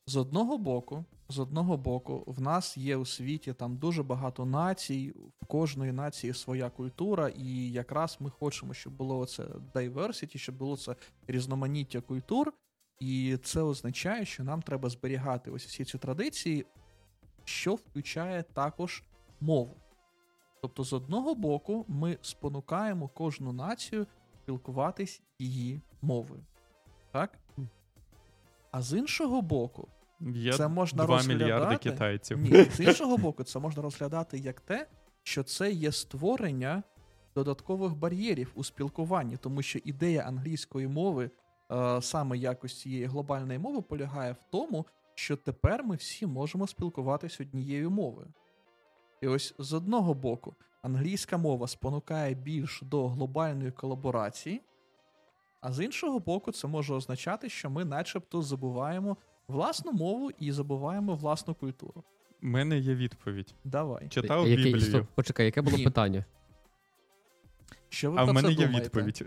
З 0.06 0.16
одного 0.16 0.58
боку, 0.58 1.06
з 1.30 1.40
одного 1.40 1.78
боку, 1.78 2.24
в 2.28 2.42
нас 2.42 2.78
є 2.78 2.98
у 2.98 3.06
світі 3.06 3.54
там 3.54 3.78
дуже 3.78 4.04
багато 4.04 4.46
націй, 4.46 5.14
в 5.42 5.46
кожної 5.46 5.92
нації 5.92 6.34
своя 6.34 6.70
культура, 6.70 7.30
і 7.30 7.72
якраз 7.72 8.18
ми 8.20 8.30
хочемо, 8.30 8.74
щоб 8.74 8.94
було 8.94 9.26
це 9.26 9.44
diversity, 9.74 10.38
щоб 10.38 10.58
було 10.58 10.78
це 10.78 10.96
різноманіття 11.28 12.02
культур. 12.02 12.54
І 13.00 13.38
це 13.44 13.62
означає, 13.62 14.26
що 14.26 14.44
нам 14.44 14.62
треба 14.62 14.90
зберігати 14.90 15.52
ось 15.52 15.66
всі 15.66 15.86
ці 15.86 15.98
традиції, 15.98 16.66
що 17.44 17.76
включає 17.76 18.44
також 18.44 19.04
мову. 19.42 19.78
Тобто, 20.62 20.84
з 20.84 20.94
одного 20.94 21.36
боку, 21.36 21.86
ми 21.88 22.18
спонукаємо 22.22 23.08
кожну 23.08 23.54
націю 23.54 24.08
спілкуватись 24.44 25.22
її 25.40 25.82
мовою. 26.02 26.46
Так? 27.12 27.40
А 28.74 28.82
з 28.82 28.98
іншого 28.98 29.42
боку, 29.42 29.88
Є 30.20 30.54
це 30.54 30.68
можна 30.68 31.06
2 31.06 31.16
розглядати. 31.16 31.44
мільярди 31.46 31.78
китайців. 31.78 32.38
ні, 32.38 32.64
з 32.64 32.80
іншого 32.88 33.18
боку, 33.18 33.44
це 33.44 33.60
можна 33.60 33.84
розглядати 33.84 34.38
як 34.38 34.60
те, 34.62 34.88
що 35.24 35.44
це 35.44 35.72
є 35.72 35.92
створення 35.92 36.84
додаткових 37.36 37.96
бар'єрів 37.96 38.52
у 38.56 38.64
спілкуванні, 38.64 39.38
тому 39.38 39.62
що 39.62 39.80
ідея 39.84 40.22
англійської 40.22 40.88
мови, 40.88 41.32
е, 41.72 42.02
саме 42.02 42.38
якось 42.38 42.80
цієї 42.82 43.06
глобальної 43.06 43.60
мови, 43.60 43.82
полягає 43.82 44.32
в 44.32 44.44
тому, 44.52 44.86
що 45.16 45.36
тепер 45.38 45.84
ми 45.84 45.96
всі 45.96 46.26
можемо 46.26 46.68
спілкуватись 46.68 47.42
однією 47.42 47.92
мовою. 47.92 48.28
І 49.22 49.28
ось 49.28 49.56
з 49.60 49.74
одного 49.74 50.14
боку, 50.14 50.56
англійська 50.82 51.38
мова 51.38 51.68
спонукає 51.68 52.34
більш 52.36 52.82
до 52.82 53.08
глобальної 53.08 53.72
колаборації, 53.72 54.62
а 55.64 55.72
з 55.72 55.84
іншого 55.86 56.20
боку, 56.20 56.52
це 56.52 56.68
може 56.68 56.94
означати, 56.94 57.50
що 57.50 57.70
ми, 57.70 57.86
начебто, 57.86 58.42
забуваємо 58.42 59.18
власну 59.48 59.92
мову 59.92 60.32
і 60.40 60.52
забуваємо 60.52 61.16
власну 61.16 61.54
культуру. 61.56 62.04
У 62.44 62.48
мене 62.48 62.78
є 62.78 62.96
відповідь. 62.96 63.54
Давай. 63.64 64.08
Читав 64.10 64.48
Який- 64.48 64.64
Біблію, 64.66 64.82
стоп, 64.86 65.06
почекай, 65.16 65.46
яке 65.46 65.62
було 65.62 65.78
Ні. 65.78 65.84
питання? 65.84 66.26
Що 67.90 68.12
ви 68.12 68.18
а 68.20 68.24
в 68.24 68.34
мене 68.34 68.50
є 68.52 68.56
думаєте? 68.56 68.84
відповідь. 69.02 69.24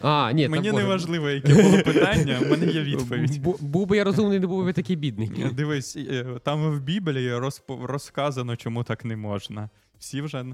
А, 0.00 0.32
ні, 0.32 0.48
Мені 0.48 0.72
не 0.72 0.84
важливо, 0.84 1.30
яке 1.30 1.62
було 1.62 1.82
питання, 1.82 2.38
в 2.38 2.50
мене 2.50 2.66
є 2.66 2.82
відповідь. 2.82 3.42
Бу- 3.42 3.56
Був 3.60 3.86
би 3.86 3.96
я 3.96 4.04
розумний, 4.04 4.40
не 4.40 4.46
був 4.46 4.64
би 4.64 4.72
такий 4.72 4.96
бідний. 4.96 5.28
Дивись, 5.52 5.96
е, 5.96 6.24
там 6.42 6.70
в 6.76 6.80
Біблії 6.80 7.30
розп- 7.34 7.82
розказано, 7.86 8.56
чому 8.56 8.84
так 8.84 9.04
не 9.04 9.16
можна. 9.16 9.70
Всі 9.98 10.20
вже. 10.22 10.44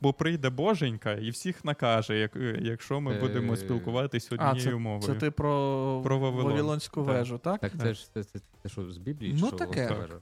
Бо 0.00 0.12
прийде 0.12 0.50
боженька 0.50 1.12
і 1.12 1.30
всіх 1.30 1.64
накаже, 1.64 2.18
як, 2.18 2.36
е, 2.36 2.58
якщо 2.62 3.00
ми 3.00 3.14
Е, 3.14 3.20
будемо 3.20 3.56
спілкуватись 3.56 4.32
однією 4.32 4.60
це, 4.60 4.74
мовою. 4.76 5.02
це 5.02 5.14
ти 5.14 5.30
про, 5.30 6.00
Про 6.04 6.18
Вавилон. 6.18 6.52
Вавилонську 6.52 7.00
Так. 7.04 7.14
вежу, 7.14 7.38
так? 7.38 7.60
Так, 7.60 7.72
це 7.80 7.94
ж 7.94 8.12
це, 8.14 8.24
це, 8.24 8.38
це 8.62 8.68
що, 8.68 8.92
з 8.92 8.98
Біблії? 8.98 9.32
Ну, 9.32 9.40
чи 9.40 9.46
що 9.46 9.56
таке. 9.56 9.88
воно? 9.88 10.20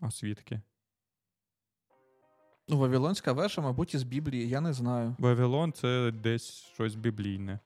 А 0.00 0.10
свідки? 0.10 0.60
Ну, 2.68 2.78
Вавилонська 2.78 3.32
вежа, 3.32 3.62
мабуть, 3.62 3.94
із 3.94 4.02
Біблії, 4.02 4.48
я 4.48 4.60
не 4.60 4.72
знаю. 4.72 5.16
Вавилон 5.18 5.72
це 5.72 6.10
десь 6.10 6.50
щось 6.74 6.94
біблійне. 6.94 7.58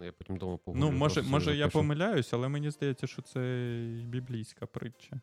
Я 0.00 0.12
потім 0.12 0.38
поговорю. 0.38 0.60
Ну, 0.74 0.90
може, 0.90 1.22
може 1.22 1.56
я 1.56 1.68
помиляюсь, 1.68 2.32
але 2.32 2.48
мені 2.48 2.70
здається, 2.70 3.06
що 3.06 3.22
це 3.22 3.40
біблійська 4.04 4.66
притча. 4.66 5.20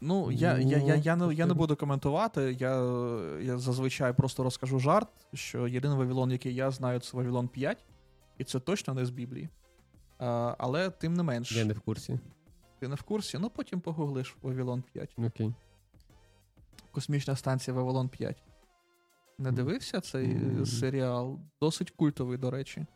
Ну, 0.00 0.30
я, 0.30 0.58
я, 0.58 0.78
я, 0.78 0.94
я, 0.94 1.16
не, 1.16 1.34
я 1.34 1.46
не 1.46 1.54
буду 1.54 1.76
коментувати. 1.76 2.56
Я, 2.60 2.74
я 3.42 3.58
зазвичай 3.58 4.12
просто 4.12 4.42
розкажу 4.42 4.78
жарт, 4.78 5.08
що 5.34 5.68
єдиний 5.68 5.98
Вавилон, 5.98 6.30
який 6.30 6.54
я 6.54 6.70
знаю, 6.70 7.00
це 7.00 7.16
Вавилон 7.16 7.48
5, 7.48 7.84
і 8.38 8.44
це 8.44 8.60
точно 8.60 8.94
не 8.94 9.06
з 9.06 9.10
Біблії. 9.10 9.48
А, 10.18 10.54
але 10.58 10.90
тим 10.90 11.14
не 11.14 11.22
менш, 11.22 11.52
Я 11.56 11.64
не 11.64 11.72
в 11.72 11.80
курсі. 11.80 12.18
ти 12.78 12.88
не 12.88 12.94
в 12.94 13.02
курсі, 13.02 13.38
ну 13.40 13.50
потім 13.50 13.80
погуглиш 13.80 14.36
Вавилон 14.42 14.82
5. 14.92 15.14
Окей. 15.18 15.54
Космічна 16.90 17.36
станція 17.36 17.74
Вавилон 17.76 18.08
5. 18.08 18.42
Не 19.38 19.52
дивився 19.52 20.00
цей 20.00 20.26
Мгм. 20.26 20.66
серіал? 20.66 21.38
Досить 21.60 21.90
культовий, 21.90 22.38
до 22.38 22.50
речі. 22.50 22.86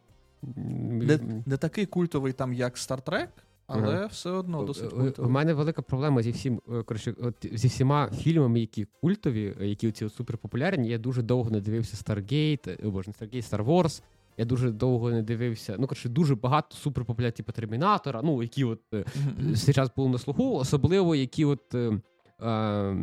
М, 0.44 0.98
Не, 0.98 1.18
не 1.46 1.56
такий 1.56 1.86
культовий 1.86 2.32
там, 2.32 2.52
як 2.52 2.74
Star 2.76 3.02
Trek, 3.02 3.28
але 3.66 3.94
Ага. 3.94 4.06
все 4.06 4.30
одно 4.30 4.60
Ну, 4.60 4.66
досить 4.66 5.18
У- 5.18 5.24
У 5.24 5.28
мене 5.28 5.54
велика 5.54 5.82
проблема 5.82 6.22
зі 6.22 6.30
всім, 6.30 6.60
е, 6.72 6.82
коротше, 6.82 7.14
от 7.22 7.34
зі 7.52 7.68
всіма 7.68 8.10
фільмами, 8.10 8.60
які 8.60 8.86
культові, 9.00 9.54
е, 9.60 9.66
які 9.66 9.88
от 9.88 10.12
суперпопулярні. 10.14 10.88
Я 10.88 10.98
дуже 10.98 11.22
довго 11.22 11.50
не 11.50 11.60
дивився 11.60 11.96
Stargate, 11.96 12.70
е, 12.70 12.78
о, 12.86 12.90
боже, 12.90 13.10
не 13.20 13.26
Stargate, 13.26 13.50
Star 13.50 13.64
Wars. 13.64 14.02
Я 14.36 14.44
дуже 14.44 14.70
довго 14.70 15.10
не 15.10 15.22
дивився. 15.22 15.76
Ну, 15.78 15.86
коротше, 15.86 16.08
дуже 16.08 16.34
багато 16.34 16.76
суперпопулярних, 16.76 17.34
типу 17.34 17.52
Термінатора, 17.52 18.20
ну, 18.24 18.42
які 18.42 18.64
от 18.64 18.80
е, 18.94 19.04
зараз 19.38 19.90
були 19.96 20.08
на 20.08 20.18
слуху, 20.18 20.54
особливо 20.56 21.14
які 21.14 21.44
от. 21.44 21.74
Е, 21.74 22.00
е, 22.42 22.96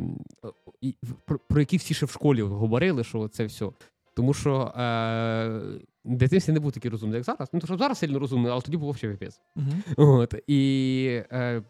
про, 1.26 1.40
про 1.40 1.60
які 1.60 1.78
всі 1.78 1.94
ще 1.94 2.06
в 2.06 2.10
школі 2.12 2.42
говорили, 2.42 3.04
що 3.04 3.28
це 3.28 3.46
все. 3.46 3.70
Тому 4.14 4.34
що 4.34 4.74
е, 4.76 5.62
дитинстві 6.04 6.54
не 6.54 6.60
був 6.60 6.72
такий 6.72 6.92
розумний, 6.92 7.16
як 7.16 7.24
зараз. 7.26 7.50
Ну, 7.54 7.60
тому 7.60 7.68
що 7.68 7.78
зараз 7.78 7.98
сильно 7.98 8.20
розумний, 8.20 8.52
але 8.52 8.62
тоді 8.62 8.78
був 8.78 8.92
взагалі 8.92 9.18
піпець. 9.18 9.42
Мгм. 9.56 9.84
От, 9.98 10.36
і 10.48 11.24
е, 11.32 11.64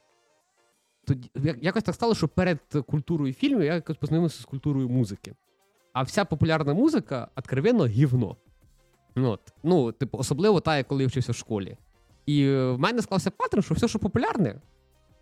тоді, 1.06 1.30
якось 1.62 1.84
так 1.84 1.96
стало, 1.96 2.16
що 2.16 2.28
перед 2.28 2.60
культурою 2.88 3.34
фільмів 3.34 3.64
я 3.64 3.74
якось 3.74 3.98
познайомився 3.98 4.42
з 4.42 4.46
культурою 4.46 4.90
музики. 4.90 5.34
А 5.94 6.04
вся 6.04 6.26
популярна 6.26 6.74
музика 6.74 7.28
откровенно 7.36 7.86
гівно. 7.86 8.36
Ну, 9.16 9.30
От. 9.30 9.54
Ну, 9.64 9.92
типу, 9.92 10.18
особливо 10.18 10.60
та, 10.60 10.78
як 10.78 10.88
коли 10.88 11.04
я 11.04 11.08
вчився 11.08 11.32
в 11.32 11.36
школі. 11.36 11.78
І 12.26 12.50
в 12.50 12.78
мене 12.78 13.02
склався 13.02 13.32
паттерн, 13.32 13.64
що 13.64 13.74
все, 13.74 13.88
що 13.88 14.00
популярне, 14.00 14.62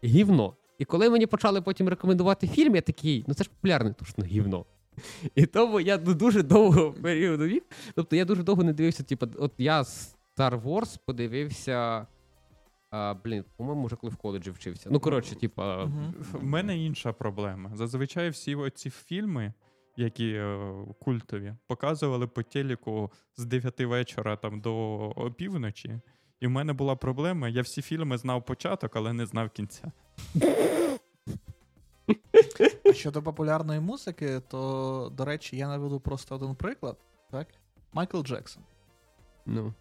гівно. 0.03 0.53
І 0.79 0.85
коли 0.85 1.09
мені 1.09 1.25
почали 1.25 1.61
потім 1.61 1.89
рекомендувати 1.89 2.47
фільм, 2.47 2.75
я 2.75 2.81
такий, 2.81 3.25
ну 3.27 3.33
це 3.33 3.43
ж 3.43 3.49
популярне, 3.49 3.93
то 3.93 4.05
ж 4.05 4.13
ну 4.17 4.25
гівно. 4.25 4.65
І 5.35 5.45
тому 5.45 5.79
я 5.79 5.99
ну, 6.05 6.13
дуже 6.13 6.43
довго 6.43 6.91
періоду 6.91 7.45
вік. 7.45 7.63
Тобто 7.95 8.15
я 8.15 8.25
дуже 8.25 8.43
довго 8.43 8.63
не 8.63 8.73
дивився, 8.73 9.03
типу, 9.03 9.27
от 9.37 9.53
я 9.57 9.81
Star 9.81 10.63
Wars 10.63 10.99
подивився. 11.05 12.07
А, 12.91 13.13
блін, 13.23 13.45
по-моєму, 13.57 13.85
вже 13.85 13.95
коли 13.95 14.13
в 14.13 14.15
коледжі 14.15 14.51
вчився. 14.51 14.89
Ну, 14.91 14.99
коротше, 14.99 15.35
типа. 15.35 15.85
Мгм. 15.85 16.13
В 16.31 16.43
мене 16.43 16.77
інша 16.77 17.13
проблема. 17.13 17.71
Зазвичай 17.75 18.29
всі 18.29 18.55
оці 18.55 18.89
фільми, 18.89 19.53
які 19.97 20.31
е, 20.31 20.71
культові, 20.99 21.53
показували 21.67 22.27
по 22.27 22.43
телеку 22.43 23.11
з 23.37 23.45
9 23.45 23.79
вечора 23.79 24.35
там 24.35 24.61
до 24.61 24.75
опівночі. 25.15 25.99
І 26.39 26.47
в 26.47 26.49
мене 26.49 26.73
була 26.73 26.95
проблема. 26.95 27.49
Я 27.49 27.61
всі 27.61 27.81
фільми 27.81 28.17
знав 28.17 28.45
початок, 28.45 28.95
але 28.95 29.13
не 29.13 29.25
знав 29.25 29.49
кінця. 29.49 29.91
А 32.85 32.93
щодо 32.93 33.21
популярної 33.21 33.79
музики, 33.79 34.41
то, 34.47 35.11
до 35.17 35.25
речі, 35.25 35.57
я 35.57 35.67
наведу 35.67 35.99
просто 35.99 36.35
один 36.35 36.55
приклад. 36.55 36.97
Так? 37.31 37.47
Майкл 37.93 38.21
Джексон. 38.21 38.63
Ну. 39.45 39.73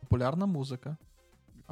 Популярна 0.00 0.46
музика. 0.46 0.96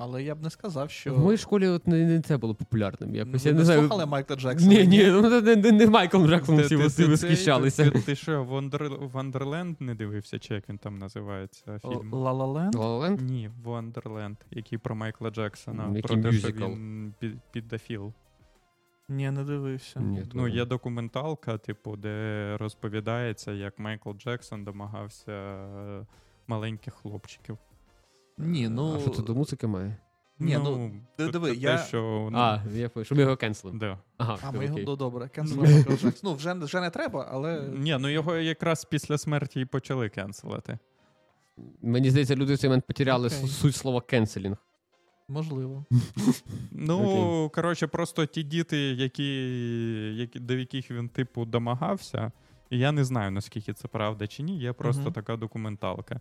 Але 0.00 0.22
я 0.22 0.34
б 0.34 0.42
не 0.42 0.50
сказав, 0.50 0.90
що. 0.90 1.14
В 1.14 1.18
моїй 1.18 1.38
школі 1.38 1.68
от 1.68 1.86
не, 1.86 2.04
не 2.06 2.20
це 2.20 2.36
було 2.36 2.54
популярним. 2.54 3.14
Якось 3.14 3.44
Ви 3.44 3.48
я 3.50 3.52
не 3.54 3.58
не 3.58 3.64
знаю. 3.64 3.80
слухали 3.80 4.06
Майкла 4.06 4.36
Джексона? 4.36 4.74
Ні, 4.74 4.86
ні, 4.86 5.04
ну 5.06 5.40
не, 5.40 5.56
не, 5.56 5.72
не 5.72 5.86
Майкл 5.86 6.26
Джексон 6.26 6.60
всі 6.60 6.76
всі 6.76 7.02
ти- 7.04 7.08
восхищалися. 7.10 7.90
Ти, 7.90 8.00
ти 8.00 8.14
що, 8.14 8.44
Wonder- 8.44 9.08
Wonderland 9.10 9.76
не 9.80 9.94
дивився, 9.94 10.38
чи 10.38 10.54
як 10.54 10.68
він 10.68 10.78
там 10.78 10.98
називається 10.98 11.78
фільм? 11.78 12.12
La 12.12 12.32
La 12.32 12.46
Land? 12.46 12.74
La 12.74 12.80
La 12.80 13.00
Land? 13.10 13.22
Ні, 13.22 13.50
Wonderland, 13.64 14.36
який 14.50 14.78
про 14.78 14.94
Майкла 14.94 15.30
Джексона. 15.30 15.86
Який 15.86 16.02
про 16.02 16.16
те, 16.16 16.20
що 16.22 16.32
мюзикл? 16.32 16.64
він 16.64 17.14
під, 17.18 17.40
педофіл. 17.52 18.12
Ні, 19.08 19.30
не 19.30 19.44
дивився. 19.44 20.00
Ні, 20.00 20.22
Ну, 20.34 20.48
є 20.48 20.64
документалка, 20.64 21.58
типу, 21.58 21.96
де 21.96 22.56
розповідається, 22.60 23.52
як 23.52 23.78
Майкл 23.78 24.10
Джексон 24.12 24.64
домагався 24.64 25.32
е, 25.32 26.06
маленьких 26.46 26.94
хлопчиків. 26.94 27.58
Ні, 28.38 28.68
ну. 28.68 28.94
А 28.96 29.00
що 29.00 29.10
це 29.10 29.22
до 29.22 29.34
музики 29.34 29.66
має? 29.66 29.96
Ні, 30.38 30.58
ну, 30.64 30.90
ти 31.16 31.26
це- 31.26 31.32
диви, 31.32 31.54
я- 31.54 31.76
Те, 31.76 31.84
що, 31.84 32.28
ну, 32.32 32.38
А, 32.38 32.62
я 32.74 32.88
пишу, 32.88 33.04
що 33.04 33.14
ми 33.14 33.20
його 33.20 33.36
кенселимо. 33.36 33.78
да. 33.80 33.98
Ага, 34.18 34.38
А, 34.42 34.52
ми 34.52 34.64
його 34.64 34.78
ну, 34.86 34.96
добре, 34.96 35.30
Джексон. 35.34 36.14
Ну, 36.22 36.34
вже, 36.34 36.52
вже 36.52 36.80
не 36.80 36.90
треба, 36.90 37.28
але. 37.30 37.68
Ні, 37.68 37.96
ну 38.00 38.08
його 38.08 38.36
якраз 38.36 38.84
після 38.84 39.18
смерті 39.18 39.60
і 39.60 39.64
почали 39.64 40.08
кенселити. 40.08 40.78
Мені 41.82 42.10
здається, 42.10 42.36
люди 42.36 42.54
в 42.54 42.58
цей 42.58 42.70
момент 42.70 42.86
потеряли 42.86 43.28
су- 43.28 43.46
суть 43.46 43.76
слова 43.76 44.00
cancelling. 44.00 44.56
Можливо. 45.28 45.84
Ну, 46.72 46.98
Окей. 47.44 47.50
коротше, 47.54 47.86
просто 47.86 48.26
ті 48.26 48.42
діти, 48.42 48.76
які, 48.78 49.34
які, 50.16 50.40
до 50.40 50.54
яких 50.54 50.90
він, 50.90 51.08
типу, 51.08 51.44
домагався, 51.44 52.32
і 52.70 52.78
я 52.78 52.92
не 52.92 53.04
знаю, 53.04 53.30
наскільки 53.30 53.72
це 53.72 53.88
правда 53.88 54.26
чи 54.26 54.42
ні, 54.42 54.58
є 54.58 54.72
просто 54.72 55.02
Мгм. 55.02 55.12
така 55.12 55.36
документалка. 55.36 56.20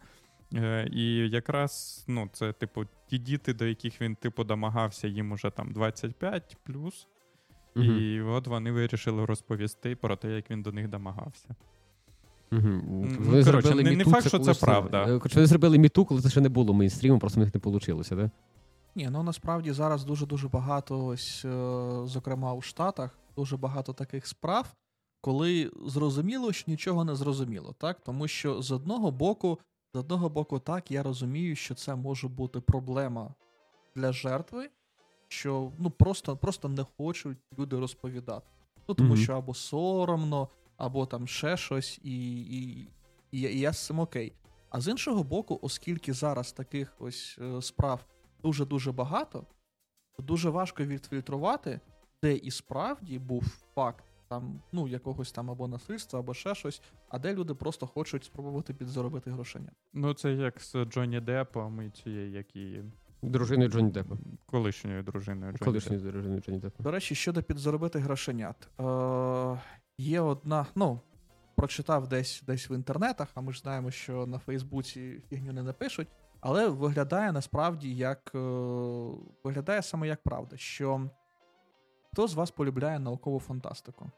Е, 0.54 0.90
і 0.94 1.30
якраз, 1.30 2.04
ну, 2.08 2.30
це, 2.34 2.54
типу, 2.54 2.86
ті 3.10 3.18
діти, 3.18 3.54
до 3.54 3.66
яких 3.66 4.02
він, 4.02 4.16
типу, 4.16 4.44
домагався, 4.44 5.08
їм 5.08 5.32
уже 5.32 5.50
там 5.50 5.72
25 5.74 6.58
плюс. 6.64 7.08
Мгм. 7.76 8.00
І 8.00 8.22
от 8.22 8.48
вони 8.48 8.72
вирішили 8.72 9.26
розповісти 9.26 9.96
про 9.96 10.16
те, 10.16 10.32
як 10.36 10.52
він 10.52 10.62
до 10.62 10.72
них 10.72 10.88
домагався. 10.88 11.50
Мгм. 12.52 12.82
Ну, 12.88 13.02
Вони 13.02 13.16
коротше, 13.18 13.44
зробили 13.44 13.84
не- 13.84 13.90
не 13.92 13.96
міту, 13.96 14.10
факт, 14.12 14.28
що 14.28 14.40
коли 14.40 14.54
це 14.54 14.66
правда. 14.66 15.04
Е, 15.04 15.06
Коротше, 15.06 15.36
вони 15.36 15.48
зробили 15.48 15.78
міту, 15.78 16.06
коли 16.06 16.22
це 16.22 16.30
ще 16.30 16.42
не 16.42 16.50
було 16.50 16.74
мейнстрімом, 16.74 17.20
просто 17.20 17.40
в 17.40 17.44
них 17.44 17.54
не 17.56 17.62
вийшло, 17.72 18.04
да? 18.12 18.32
Ні, 18.98 19.10
ну 19.10 19.24
насправді 19.24 19.72
зараз 19.72 20.04
дуже-дуже 20.04 20.48
багато, 20.48 21.06
ось, 21.06 21.46
е, 21.46 21.50
зокрема 22.06 22.54
у 22.54 22.62
Штатах, 22.62 23.20
дуже 23.36 23.58
багато 23.58 23.94
таких 23.94 24.28
справ, 24.28 24.74
коли 25.22 25.72
зрозуміло, 25.86 26.54
що 26.54 26.72
нічого 26.72 27.04
не 27.04 27.16
зрозуміло, 27.16 27.76
так? 27.78 28.00
Тому 28.04 28.28
що 28.28 28.62
з 28.62 28.72
одного 28.72 29.12
боку, 29.12 29.60
з 29.94 29.98
одного 30.00 30.30
боку, 30.30 30.60
так, 30.60 30.92
я 30.92 31.04
розумію, 31.04 31.56
що 31.56 31.76
це 31.76 31.96
може 31.96 32.28
бути 32.28 32.60
проблема 32.60 33.34
для 33.96 34.14
жертви, 34.14 34.70
що 35.28 35.72
ну 35.80 35.90
просто, 35.90 36.38
просто 36.38 36.70
не 36.70 36.86
хочуть 36.98 37.38
люди 37.60 37.80
розповідати. 37.80 38.48
Ну, 38.88 38.96
тому 38.96 39.14
Мгм. 39.14 39.18
що 39.24 39.34
або 39.34 39.54
соромно, 39.54 40.50
або 40.78 41.06
там 41.06 41.28
ще 41.28 41.58
щось, 41.58 42.00
і, 42.04 42.36
і, 42.42 42.90
і, 43.32 43.40
я- 43.42 43.50
і 43.50 43.60
я 43.60 43.74
з 43.74 43.86
цим 43.86 44.00
окей. 44.00 44.34
А 44.70 44.82
з 44.82 44.88
іншого 44.88 45.24
боку, 45.24 45.60
оскільки 45.62 46.14
зараз 46.14 46.52
таких 46.52 46.94
ось 47.00 47.38
е, 47.42 47.62
справ 47.62 48.06
дуже-дуже 48.44 48.92
багато, 48.92 49.46
то 50.16 50.24
дуже 50.24 50.50
важко 50.50 50.84
відфільтрувати, 50.84 51.80
де 52.24 52.36
і 52.36 52.52
справді 52.52 53.20
був 53.20 53.44
факт 53.76 54.04
там, 54.30 54.62
ну, 54.72 54.88
якогось 54.88 55.32
там 55.32 55.52
або 55.52 55.68
насильства, 55.68 56.20
або 56.20 56.34
ще 56.34 56.56
щось, 56.56 56.82
а 57.10 57.20
де 57.20 57.34
люди 57.34 57.54
просто 57.54 57.88
хочуть 57.88 58.24
спробувати 58.24 58.74
підзаробити 58.74 59.32
грошення. 59.32 59.72
Ну, 59.94 60.14
це 60.14 60.34
як 60.34 60.62
з 60.62 60.86
Джонні 60.86 61.20
Деппом 61.20 61.82
і 61.82 61.90
цією, 61.90 62.32
як 62.32 62.56
і 62.56 62.84
Дружиною 63.22 63.70
Джонні 63.70 63.92
Деппа. 63.92 64.16
колишньою 64.46 65.04
дружиною 65.04 65.52
Джонні 65.52 65.66
Колишньою 65.66 66.02
дружиною 66.02 66.42
Джонні 66.42 66.60
Деппа. 66.60 66.84
До 66.84 66.92
речі, 66.92 67.16
щодо 67.16 67.44
підзаробити 67.44 68.00
грошенят. 68.00 68.70
Е, 68.80 69.62
є 69.98 70.22
одна, 70.22 70.66
ну, 70.76 71.00
прочитав 71.56 72.08
десь 72.08 72.44
десь 72.48 72.70
в 72.70 72.72
інтернетах, 72.72 73.28
а 73.36 73.42
ми 73.42 73.54
ж 73.54 73.60
знаємо, 73.60 73.92
що 73.92 74.26
на 74.28 74.40
Фейсбуці 74.40 75.22
фігню 75.30 75.54
не 75.54 75.64
напишуть, 75.64 76.08
але 76.42 76.68
виглядає 76.70 77.32
насправді 77.32 77.96
як 77.96 78.32
е, 78.36 78.40
виглядає 79.44 79.82
саме 79.82 80.08
як 80.08 80.24
правда, 80.24 80.58
що 80.58 81.10
хто 82.14 82.28
з 82.28 82.34
вас 82.34 82.52
полюбляє 82.52 83.00
наукову 83.00 83.40
фантастику? 83.40 84.12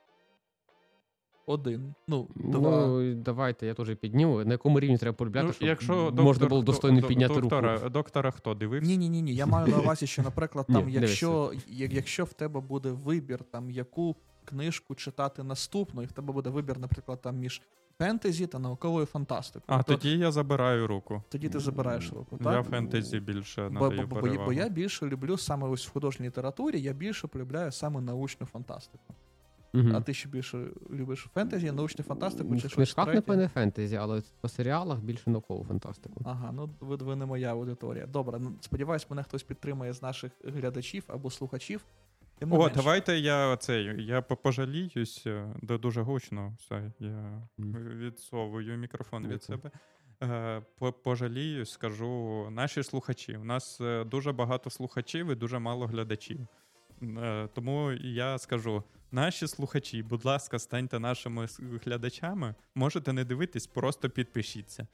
Один. 1.45 1.93
Ну, 2.07 2.27
два. 2.35 2.87
Ну, 2.87 3.13
давайте, 3.13 3.65
я 3.67 3.73
теж 3.73 3.95
підніму. 3.95 4.43
На 4.43 4.51
якому 4.51 4.79
рівні 4.79 4.97
треба 4.97 5.15
полюбляти, 5.17 5.47
Ну, 5.47 5.53
щоб 5.53 5.67
якщо 5.67 5.93
можна 5.93 6.11
доктор, 6.23 6.49
було 6.49 6.61
достойно 6.61 7.01
до- 7.01 7.07
підняти 7.07 7.33
доктора, 7.33 7.75
руку. 7.75 7.89
Доктора 7.89 8.31
хто 8.31 8.53
дивився? 8.53 8.89
Ні, 8.89 8.97
ні, 8.97 9.09
ні, 9.09 9.21
ні. 9.21 9.35
Я 9.35 9.45
маю 9.45 9.67
на 9.67 9.79
увазі, 9.79 10.07
що, 10.07 10.21
наприклад, 10.21 10.65
там, 10.67 10.75
дивися. 10.75 10.99
якщо, 10.99 11.51
як- 11.67 11.93
якщо 11.93 12.23
в 12.25 12.33
тебе 12.33 12.59
буде 12.61 12.91
вибір, 12.91 13.43
там 13.43 13.71
яку 13.71 14.15
книжку 14.45 14.95
читати 14.95 15.43
наступну, 15.43 16.01
і 16.03 16.05
в 16.05 16.11
тебе 16.11 16.33
буде 16.33 16.49
вибір, 16.49 16.79
наприклад, 16.79 17.21
там 17.21 17.37
між 17.37 17.61
фентезі 18.03 18.47
та 18.47 18.59
науковою 18.59 19.05
фантастикою. 19.05 19.63
А 19.79 19.83
то 19.83 19.95
тоді 19.95 20.17
я 20.17 20.31
забираю 20.31 20.87
руку. 20.87 21.23
тоді 21.29 21.49
ти 21.49 21.59
забираєш 21.59 22.13
руку. 22.13 22.37
Я 22.39 22.43
Так? 22.51 22.65
фентезі 22.69 23.19
більше 23.19 23.63
Бо, 23.69 23.69
надаю 23.69 24.07
бо, 24.07 24.15
бо, 24.15 24.21
перевагу. 24.21 24.45
бо 24.45 24.53
я 24.53 24.69
більше 24.69 25.05
люблю 25.05 25.37
саме 25.37 25.67
ось 25.67 25.87
в 25.87 25.91
художній 25.91 26.25
літературі, 26.27 26.81
я 26.81 26.93
більше 26.93 27.27
полюбляю 27.27 27.71
саме 27.71 28.01
научну 28.01 28.47
фантастику. 28.47 29.13
Мгм. 29.73 29.95
А 29.95 30.01
ти 30.01 30.13
ще 30.13 30.29
більше 30.29 30.67
любиш 30.91 31.27
фентезі, 31.33 31.71
научну 31.71 32.03
фантастику 32.05 32.49
Ну, 32.53 32.61
чи 32.61 32.67
В 32.67 32.75
книжках, 32.75 33.05
третє? 33.05 33.17
напевне, 33.17 33.47
фентезі, 33.47 33.95
але 33.95 34.21
по 34.41 34.49
серіалах 34.49 34.99
більше 34.99 35.29
наукову 35.29 35.65
фантастику. 35.65 36.21
Ага, 36.25 36.51
ну 36.51 36.69
ви, 36.79 36.95
ви 36.95 37.15
не 37.15 37.25
моя 37.25 37.51
аудиторія. 37.51 38.05
Добре, 38.07 38.39
ну 38.39 38.51
сподіваюсь, 38.61 39.09
мене 39.09 39.23
хтось 39.23 39.43
підтримає 39.43 39.93
з 39.93 40.01
наших 40.01 40.31
глядачів 40.43 41.03
або 41.07 41.31
слухачів. 41.31 41.85
Тим 42.39 42.53
О, 42.53 42.69
давайте 42.69 43.19
я 43.19 43.57
цей, 43.57 44.05
я 44.05 44.21
пожаліюсь, 44.21 45.23
е, 45.27 45.55
де 45.61 45.77
дуже 45.77 46.01
гучно. 46.01 46.55
Все, 46.59 46.91
я 46.99 47.47
відсовую 47.57 48.77
мікрофон 48.77 49.27
від 49.27 49.43
себе. 49.43 49.71
Е, 50.23 50.61
Пожаліюсь, 51.03 51.71
скажу 51.71 52.47
наші 52.51 52.83
слухачі. 52.83 53.37
У 53.37 53.43
нас 53.43 53.81
е, 53.81 54.03
дуже 54.03 54.31
багато 54.31 54.69
слухачів 54.69 55.31
і 55.31 55.35
дуже 55.35 55.59
мало 55.59 55.85
глядачів. 55.85 56.47
Тому 57.53 57.91
я 57.91 58.37
скажу: 58.37 58.83
наші 59.11 59.47
слухачі, 59.47 60.03
будь 60.03 60.25
ласка, 60.25 60.59
станьте 60.59 60.99
нашими 60.99 61.47
глядачами. 61.85 62.55
Можете 62.75 63.13
не 63.13 63.23
дивитись, 63.23 63.67
просто 63.67 64.09
підпишіться. 64.09 64.87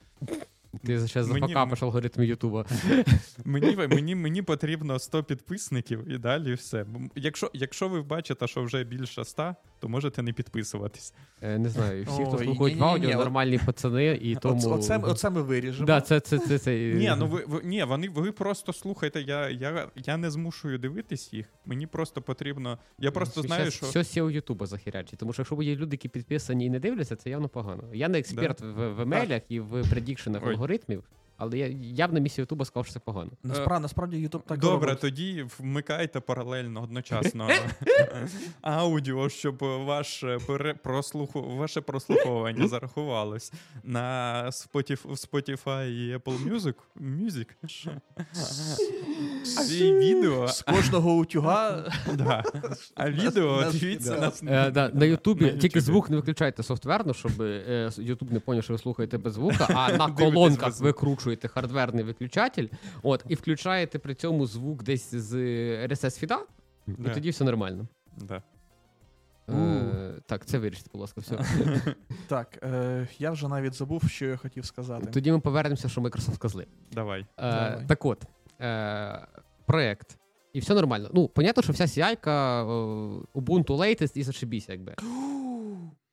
Ти 0.84 1.08
ще 1.08 1.22
Мені- 1.22 1.40
зафакапиш 1.40 1.84
алгоритм 1.84 2.24
Ютуба. 2.24 2.66
Мені, 3.46 3.76
мені, 3.76 4.16
мені 4.16 4.42
потрібно 4.42 5.00
100 5.00 5.24
підписників 5.24 6.12
і 6.12 6.18
далі 6.18 6.54
все. 6.54 6.84
Бо 6.84 7.00
Якщо, 7.16 7.52
якщо 7.54 7.88
ви 7.88 8.02
бачите, 8.02 8.48
що 8.48 8.64
вже 8.64 8.84
більше 8.84 9.26
100, 9.26 9.56
то 9.80 9.90
можете 9.90 10.22
не 10.22 10.34
підписуватись. 10.34 11.14
Е, 11.42 11.58
Не 11.58 11.70
знаю, 11.70 12.04
всі, 12.04 12.26
хто 12.26 12.38
слухають 12.38 12.78
в 12.78 12.84
аудіо, 12.84 13.10
нормальні 13.10 13.60
пацани, 13.66 14.20
і 14.22 14.36
тому. 14.36 14.58
Оце, 14.58 14.70
оце, 14.70 14.98
оце 14.98 15.30
ми 15.30 15.42
виріжемо. 15.42 15.86
Да, 15.86 16.02
це, 16.02 16.20
це, 16.20 16.40
це, 16.40 16.60
це... 16.60 16.78
Ні, 16.96 17.14
ну 17.18 17.28
ви, 17.28 17.44
ви 17.48 17.62
ні, 17.64 17.84
вони 17.84 18.10
ви 18.10 18.32
просто 18.32 18.74
слухайте. 18.74 19.22
Я, 19.22 19.50
я, 19.50 19.88
я 19.96 20.18
не 20.18 20.32
змушую 20.32 20.78
дивитись 20.78 21.34
їх. 21.34 21.46
Мені 21.66 21.88
просто 21.88 22.22
потрібно. 22.22 22.78
Я 23.00 23.12
просто 23.12 23.42
Щас 23.42 23.46
знаю, 23.46 23.72
що 23.72 23.86
Все 23.86 24.00
SEO 24.00 24.30
Ютуба 24.30 24.66
захерячить, 24.66 25.20
тому 25.20 25.34
що 25.34 25.42
якщо 25.42 25.62
є 25.62 25.76
люди, 25.76 25.94
які 25.94 26.10
підписані 26.10 26.66
і 26.66 26.70
не 26.70 26.80
дивляться, 26.80 27.16
це 27.16 27.30
явно 27.30 27.50
погано. 27.50 27.84
Я 27.94 28.08
не 28.08 28.20
експерт 28.20 28.62
в, 28.62 28.90
в 28.90 29.02
емейлях 29.02 29.42
і 29.50 29.60
в 29.60 29.90
предікшенах. 29.90 30.44
алгоритмів, 30.64 31.05
Але 31.38 31.58
я, 31.58 31.67
я 31.82 32.08
б 32.08 32.13
на 32.13 32.19
місці 32.19 32.41
Ютуба 32.41 32.65
сказав, 32.65 32.86
що 32.86 32.93
це 32.93 33.00
погано. 33.00 33.32
Насправді, 33.43 33.82
насправді 33.82 34.28
YouTube 34.28 34.41
так 34.41 34.60
Добре, 34.60 34.88
робить. 34.88 35.02
тоді 35.02 35.45
вмикайте 35.60 36.19
паралельно 36.19 36.84
одночасно 36.84 37.50
аудіо, 38.62 39.30
щоб 39.30 39.58
ваше, 39.62 40.39
пере- 40.48 40.74
прослуху... 40.74 41.41
ваше 41.41 41.82
прослуховування 41.82 42.67
зарахувалось 42.67 43.54
на 43.84 44.43
Spotify, 44.45 45.08
Spotify 45.08 45.86
і 45.89 46.15
Apple 46.17 46.50
Music. 46.50 46.76
Music. 47.02 47.48
А 49.58 49.63
відео. 49.63 50.48
З 50.48 50.62
кожного 50.62 51.13
утюга 51.13 51.91
А 52.95 53.10
відео 53.10 53.71
дивіться 53.71 54.17
нас 54.19 54.43
Е, 54.43 54.91
на 54.93 55.06
Ютубі 55.06 55.52
тільки 55.52 55.82
звук 55.82 56.10
не 56.10 56.15
виключайте 56.15 56.63
софтверно, 56.63 57.13
щоб 57.13 57.41
е, 57.41 57.91
Ютуб 57.98 58.32
не 58.32 58.39
поняв, 58.39 58.63
що 58.63 58.74
ви 58.74 58.80
слухаєте 58.80 59.17
без 59.17 59.34
звука, 59.34 59.67
а 59.76 59.91
на 59.91 60.12
колонках 60.12 60.71
звука. 60.71 60.89
Викручуєте 61.26 61.48
хардверний 61.48 62.04
виключатель, 62.04 62.68
от, 63.04 63.26
і 63.30 63.36
включаєте 63.36 64.00
при 64.00 64.16
цьому 64.16 64.46
звук 64.46 64.84
десь 64.84 65.16
з 65.16 65.34
RSS 65.88 66.20
фіда, 66.20 66.46
і 66.88 67.10
тоді 67.14 67.30
все 67.30 67.44
нормально. 67.44 67.88
Да. 68.18 68.44
Е, 69.50 70.22
так, 70.26 70.46
це 70.46 70.58
вирішите, 70.58 70.90
будь 70.94 71.02
ласка, 71.02 71.22
все. 71.22 71.38
Так, 72.28 72.60
е, 72.64 73.08
я 73.20 73.32
вже 73.32 73.48
навіть 73.48 73.74
забув, 73.74 74.04
що 74.10 74.26
я 74.26 74.38
хотів 74.38 74.66
сказати. 74.66 75.08
Тоді 75.12 75.32
ми 75.32 75.40
повернемося, 75.40 75.90
що 75.90 76.02
Microsoft 76.02 76.38
козли. 76.38 76.68
Давай. 76.92 77.22
Е, 77.22 77.26
Давай. 77.38 77.86
так 77.88 78.06
от, 78.06 78.26
е, 78.62 79.28
проект. 79.66 80.18
І 80.54 80.60
все 80.60 80.74
нормально. 80.74 81.10
Ну, 81.14 81.28
понятно, 81.28 81.64
що 81.64 81.74
вся 81.74 81.86
CI-ка, 81.86 82.64
е, 82.64 82.66
Ubuntu 83.34 83.78
latest 83.78 84.18
і 84.18 84.24
зашибіся, 84.24 84.72
якби. 84.72 84.96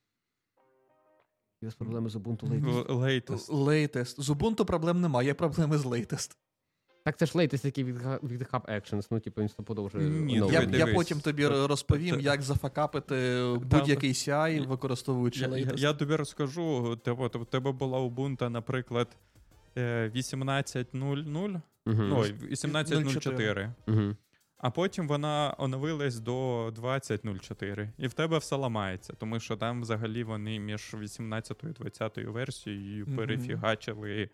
У 1.62 1.64
вас 1.64 1.74
проблеми 1.74 2.10
з 2.10 2.16
Ubuntu 2.16 2.48
latest? 2.48 2.86
Latest. 2.86 3.46
Latest. 3.50 4.22
З 4.22 4.30
Ubuntu 4.30 4.64
проблем 4.64 5.00
немає, 5.00 5.28
є 5.28 5.34
проблеми 5.34 5.78
з 5.78 5.84
latest. 5.84 6.36
Так 7.04 7.16
це 7.18 7.26
ж 7.26 7.32
latest, 7.38 7.66
який 7.66 7.84
від, 7.84 7.96
від 8.22 8.42
Hub 8.42 8.60
Actions, 8.74 9.06
ну, 9.10 9.20
типу, 9.20 9.40
він 9.40 9.48
стопудово 9.48 9.88
вже 9.88 9.98
Ні. 9.98 10.42
Я, 10.52 10.62
я 10.62 10.86
потім 10.86 11.20
тобі 11.20 11.46
розповім, 11.46 12.14
та- 12.16 12.20
як 12.20 12.42
зафакапити 12.42 13.44
будь-який 13.62 14.12
CI, 14.12 14.66
використовуючи 14.68 15.40
Я, 15.40 15.48
я, 15.48 15.54
latest. 15.66 15.78
я 15.78 15.92
тобі 15.92 16.16
розкажу, 16.16 16.96
те, 16.96 17.10
от, 17.10 17.36
у 17.36 17.44
тебе 17.44 17.72
була 17.72 17.98
Ubuntu, 17.98 18.48
наприклад, 18.48 19.08
е, 19.78 20.10
18.00, 20.14 21.60
Мгм. 21.86 22.08
ну, 22.08 22.22
18.04. 22.50 23.72
Мгм. 23.86 24.16
А 24.62 24.70
потім 24.70 25.08
вона 25.08 25.54
оновилась 25.58 26.18
до 26.18 26.68
20.04. 26.68 27.88
І 27.98 28.06
в 28.06 28.12
тебе 28.12 28.38
все 28.38 28.56
ламається, 28.56 29.12
тому 29.12 29.40
що 29.40 29.56
там 29.56 29.82
взагалі 29.82 30.24
вони 30.24 30.58
між 30.58 30.94
18 30.94 31.64
і 31.64 31.66
20 31.66 32.18
версією 32.18 33.06
Мгм. 33.06 33.16
перефігачили 33.16 34.30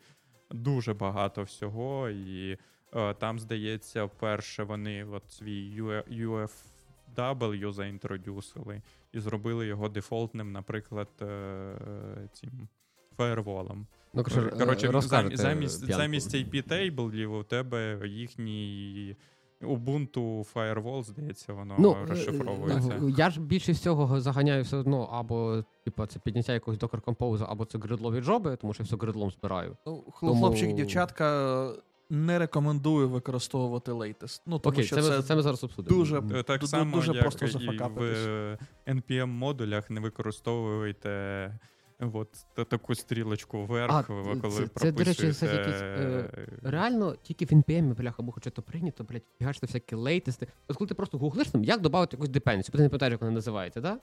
дуже 0.51 0.95
багато 0.95 1.43
всього. 1.43 2.09
І 2.09 2.59
е, 2.95 3.15
там, 3.15 3.39
здається, 3.39 4.05
вперше 4.05 4.63
вони 4.63 5.05
от 5.05 5.31
свій 5.33 5.83
UFW 6.11 7.73
заінтродюсили 7.73 8.83
і 9.13 9.21
зробили 9.21 9.67
його 9.67 9.89
дефолтним, 9.89 10.53
наприклад, 10.53 11.09
е, 11.23 12.29
цим 12.33 12.69
фаєрволом. 13.17 13.87
Ну, 14.15 14.25
коротше, 14.25 14.91
Коротше, 14.91 15.37
замість, 15.37 15.93
замість 15.93 16.35
IP-тейблів 16.35 17.29
у 17.41 17.43
тебе 17.43 18.09
їхній 18.09 19.17
Ubuntu 19.63 20.53
Firewall, 20.55 21.05
здається, 21.05 21.53
воно 21.53 21.75
Ну, 21.79 21.97
розшифровується. 22.09 22.91
е, 22.93 23.01
я 23.17 23.31
ж 23.31 23.41
більше 23.41 23.73
всього 23.73 24.21
заганяю 24.21 24.63
все 24.63 24.77
одно, 24.77 25.03
або 25.03 25.65
типу, 25.85 26.07
це 26.07 26.19
підняття 26.19 26.53
якогось 26.53 26.79
Docker 26.81 27.01
Compose, 27.03 27.47
або 27.49 27.65
це 27.65 27.79
гридлові 27.79 28.21
джоби, 28.21 28.57
тому 28.57 28.75
що 28.75 28.83
я 28.83 28.85
все 28.85 28.97
гридлом 28.97 29.31
збираю. 29.31 29.77
Ну, 29.87 29.93
хл- 30.11 30.21
Тому- 30.21 30.35
Хлопчик, 30.41 30.73
дівчатка 30.73 31.71
не 32.11 32.39
рекомендую 32.39 33.09
використовувати 33.09 33.93
latest. 33.93 34.43
Ну, 34.47 34.59
тому 34.59 34.73
Окей, 34.73 34.85
що 34.85 34.97
це, 34.97 35.03
це, 35.03 35.23
це 35.23 35.37
ми 35.37 35.43
зараз 35.43 35.65
обсудимо. 35.65 35.97
дуже 35.97 36.19
Е, 36.35 36.43
Так 36.43 36.63
ду- 36.63 36.67
само, 36.67 36.97
дуже 36.97 37.13
як 37.13 37.21
просто 37.23 37.47
і 37.47 37.49
в 37.79 38.03
е, 38.03 38.59
NPM-модулях 38.87 39.91
не 39.91 40.01
використовуйте 40.01 41.53
от 42.01 42.29
та- 42.55 42.65
таку 42.65 42.95
стрілочку 42.95 43.67
вверх, 43.67 43.93
А, 43.95 44.03
коли 44.03 44.41
це- 44.51 44.69
це, 44.77 44.93
до 44.93 45.05
речі, 45.05 45.33
це 45.33 45.47
якийсь, 45.47 45.83
е, 45.83 46.31
Реально, 46.63 47.17
тільки 47.23 47.45
в 47.45 47.49
NPM, 47.49 47.95
бляха, 47.95 48.17
або 48.19 48.33
хоча 48.33 48.51
то 48.51 48.63
прийнято, 48.63 49.05
блядь, 49.05 49.23
фігачити 49.39 49.67
всякі 49.67 49.95
лейтести. 49.95 50.47
От 50.69 50.77
коли 50.77 50.89
ти 50.89 50.95
просто 50.95 51.19
гуглиш 51.19 51.49
там, 51.49 51.65
як 51.65 51.81
додати 51.81 52.17
якусь 52.17 52.29
депенденцію, 52.29 52.73
ти 52.73 52.79
не 52.83 52.89
пам'ятаєш, 52.89 53.13
як 53.13 53.21
вона 53.21 53.33
називається, 53.33 53.81
да? 53.81 53.99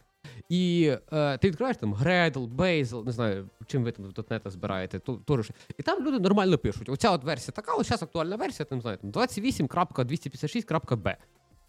І 0.49 0.93
е, 1.13 1.37
ти 1.37 1.49
відкриваєш 1.49 1.77
там 1.77 1.95
Gradle, 1.95 2.55
Bazel, 2.55 3.05
не 3.05 3.11
знаю, 3.11 3.49
чим 3.67 3.83
ви 3.83 3.91
там 3.91 4.05
в 4.05 4.09
.NET 4.09 4.49
збираєте, 4.49 4.99
то, 4.99 5.15
то 5.15 5.41
ж. 5.41 5.49
І 5.77 5.83
там 5.83 6.05
люди 6.05 6.19
нормально 6.19 6.57
пишуть. 6.57 6.89
Оця 6.89 7.11
от 7.11 7.23
версія 7.23 7.53
така, 7.55 7.73
ось 7.75 7.87
зараз 7.87 8.03
актуальна 8.03 8.35
версія, 8.35 8.65
там, 8.65 8.81
знаю, 8.81 8.97
там 8.97 9.11
28.256.b. 9.11 11.15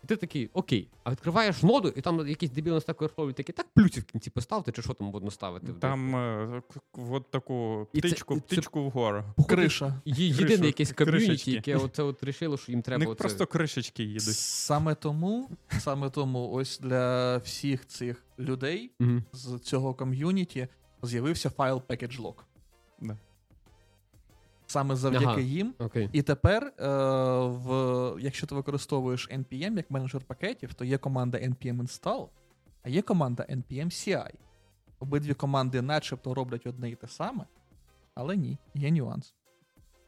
І 0.05 0.07
ти 0.07 0.17
такий, 0.17 0.51
окей, 0.53 0.89
а 1.05 1.11
відкриваєш 1.11 1.63
ноду, 1.63 1.89
і 1.97 2.01
там 2.01 2.29
якийсь 2.29 2.53
дебіл 2.53 2.75
на 2.75 2.79
Stack 2.81 2.95
Overflow 2.95 3.33
такий, 3.33 3.53
так 3.55 3.67
плюсів 3.75 4.03
в 4.03 4.07
кінці 4.07 4.31
поставте, 4.31 4.73
чи 4.73 4.83
що 4.83 4.95
там 4.95 5.11
будемо 5.11 5.31
ставити. 5.31 5.73
Там 5.73 6.17
е, 6.17 6.63
к- 6.75 6.81
от 7.11 7.31
таку 7.31 7.87
І 7.93 8.01
це- 8.01 8.09
птичку, 8.09 8.35
і 8.35 8.41
це- 8.41 8.47
птичку 8.47 8.85
вгору. 8.85 9.25
криша. 9.49 10.01
Є, 10.05 10.15
Кришу, 10.15 10.43
єдине 10.43 10.67
якесь 10.67 10.93
ком'юніті, 10.93 11.27
кришечки. 11.27 11.51
яке 11.51 11.77
оце 11.77 12.03
от 12.03 12.25
рішило, 12.25 12.57
що 12.57 12.73
їм 12.73 12.83
треба 12.83 12.99
них 13.01 13.09
оце... 13.09 13.19
просто 13.19 13.47
кришечки 13.47 14.05
їдуть. 14.05 14.37
Саме 14.37 14.95
тому, 14.95 15.51
саме 15.79 16.11
тому, 16.11 16.51
ось 16.53 16.79
для 16.81 17.37
всіх 17.37 17.87
цих 17.87 18.25
людей 18.39 18.91
Мгм. 18.99 19.25
з 19.33 19.59
цього 19.59 19.95
ком'юніті 19.95 20.69
з'явився 21.03 21.51
файл 21.51 21.83
package.log. 21.89 22.35
Да. 23.01 23.19
Саме 24.77 24.97
завдяки 24.97 25.25
Ага. 25.27 25.41
їм. 25.41 25.75
Окей. 25.79 26.09
І 26.13 26.23
тепер, 26.23 26.65
е, 26.79 26.87
в, 27.47 28.17
якщо 28.21 28.47
ти 28.47 28.55
використовуєш 28.55 29.31
NPM 29.31 29.77
як 29.77 29.91
менеджер 29.91 30.21
пакетів, 30.25 30.75
то 30.75 30.85
є 30.85 30.99
команда 30.99 31.39
npm 31.39 31.83
install, 31.83 32.29
а 32.83 32.89
є 32.89 33.03
команда 33.03 33.43
npm 33.51 33.87
CI. 33.87 34.31
Обидві 34.99 35.35
команди 35.35 35.83
начебто 35.83 36.35
роблять 36.35 36.67
одне 36.67 36.91
і 36.91 36.95
те 36.95 37.09
саме, 37.09 37.45
але 38.15 38.37
ні, 38.37 38.59
є 38.75 38.91
нюанс. 38.91 39.35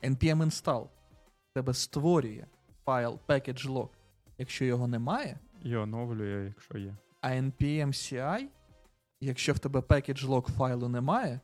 npm 0.02 0.36
install 0.44 0.84
в 0.84 1.54
тебе 1.54 1.74
створює 1.74 2.44
файл 2.84 3.18
package.log, 3.28 3.88
якщо 4.38 4.64
його 4.64 4.86
немає, 4.86 5.38
І 5.62 5.76
оновлює, 5.76 6.44
якщо 6.44 6.78
є. 6.78 6.96
а 7.20 7.28
npm 7.28 7.86
CI, 7.88 8.44
якщо 9.20 9.52
в 9.52 9.58
тебе 9.58 9.80
package.log 9.80 10.50
файлу 10.50 10.88
немає, 10.88 11.40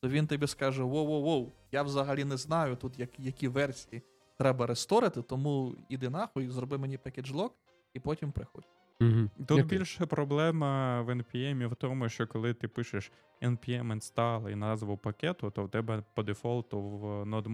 то 0.00 0.08
він 0.08 0.26
тобі 0.26 0.46
скаже: 0.46 0.82
воу-воу-воу, 0.82 1.52
я 1.72 1.82
взагалі 1.82 2.24
не 2.24 2.36
знаю 2.36 2.76
тут, 2.76 2.98
як, 2.98 3.20
які 3.20 3.48
версії 3.48 4.02
треба 4.38 4.66
ресторити, 4.66 5.22
тому 5.22 5.76
іди 5.88 6.10
нахуй, 6.10 6.48
зроби 6.48 6.78
мені 6.78 6.98
package.log 6.98 7.50
і 7.94 8.00
потім 8.00 8.32
приходь. 8.32 8.66
Мгм. 9.00 9.30
Тут 9.38 9.50
Окей. 9.50 9.78
більше 9.78 10.06
проблема 10.06 11.02
в 11.02 11.10
NPM 11.10 11.68
в 11.68 11.74
тому, 11.74 12.08
що 12.08 12.26
коли 12.26 12.54
ти 12.54 12.68
пишеш 12.68 13.12
npm 13.42 13.94
install 13.94 14.50
і 14.50 14.54
назву 14.54 14.96
пакету, 14.96 15.50
то 15.50 15.64
в 15.64 15.70
тебе 15.70 16.02
по 16.14 16.22
дефолту 16.22 16.80
в 16.80 17.04
node 17.22 17.48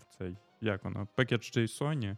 в 0.00 0.04
цей, 0.18 0.36
як 0.60 0.84
воно, 0.84 1.08
package.json 1.16 2.16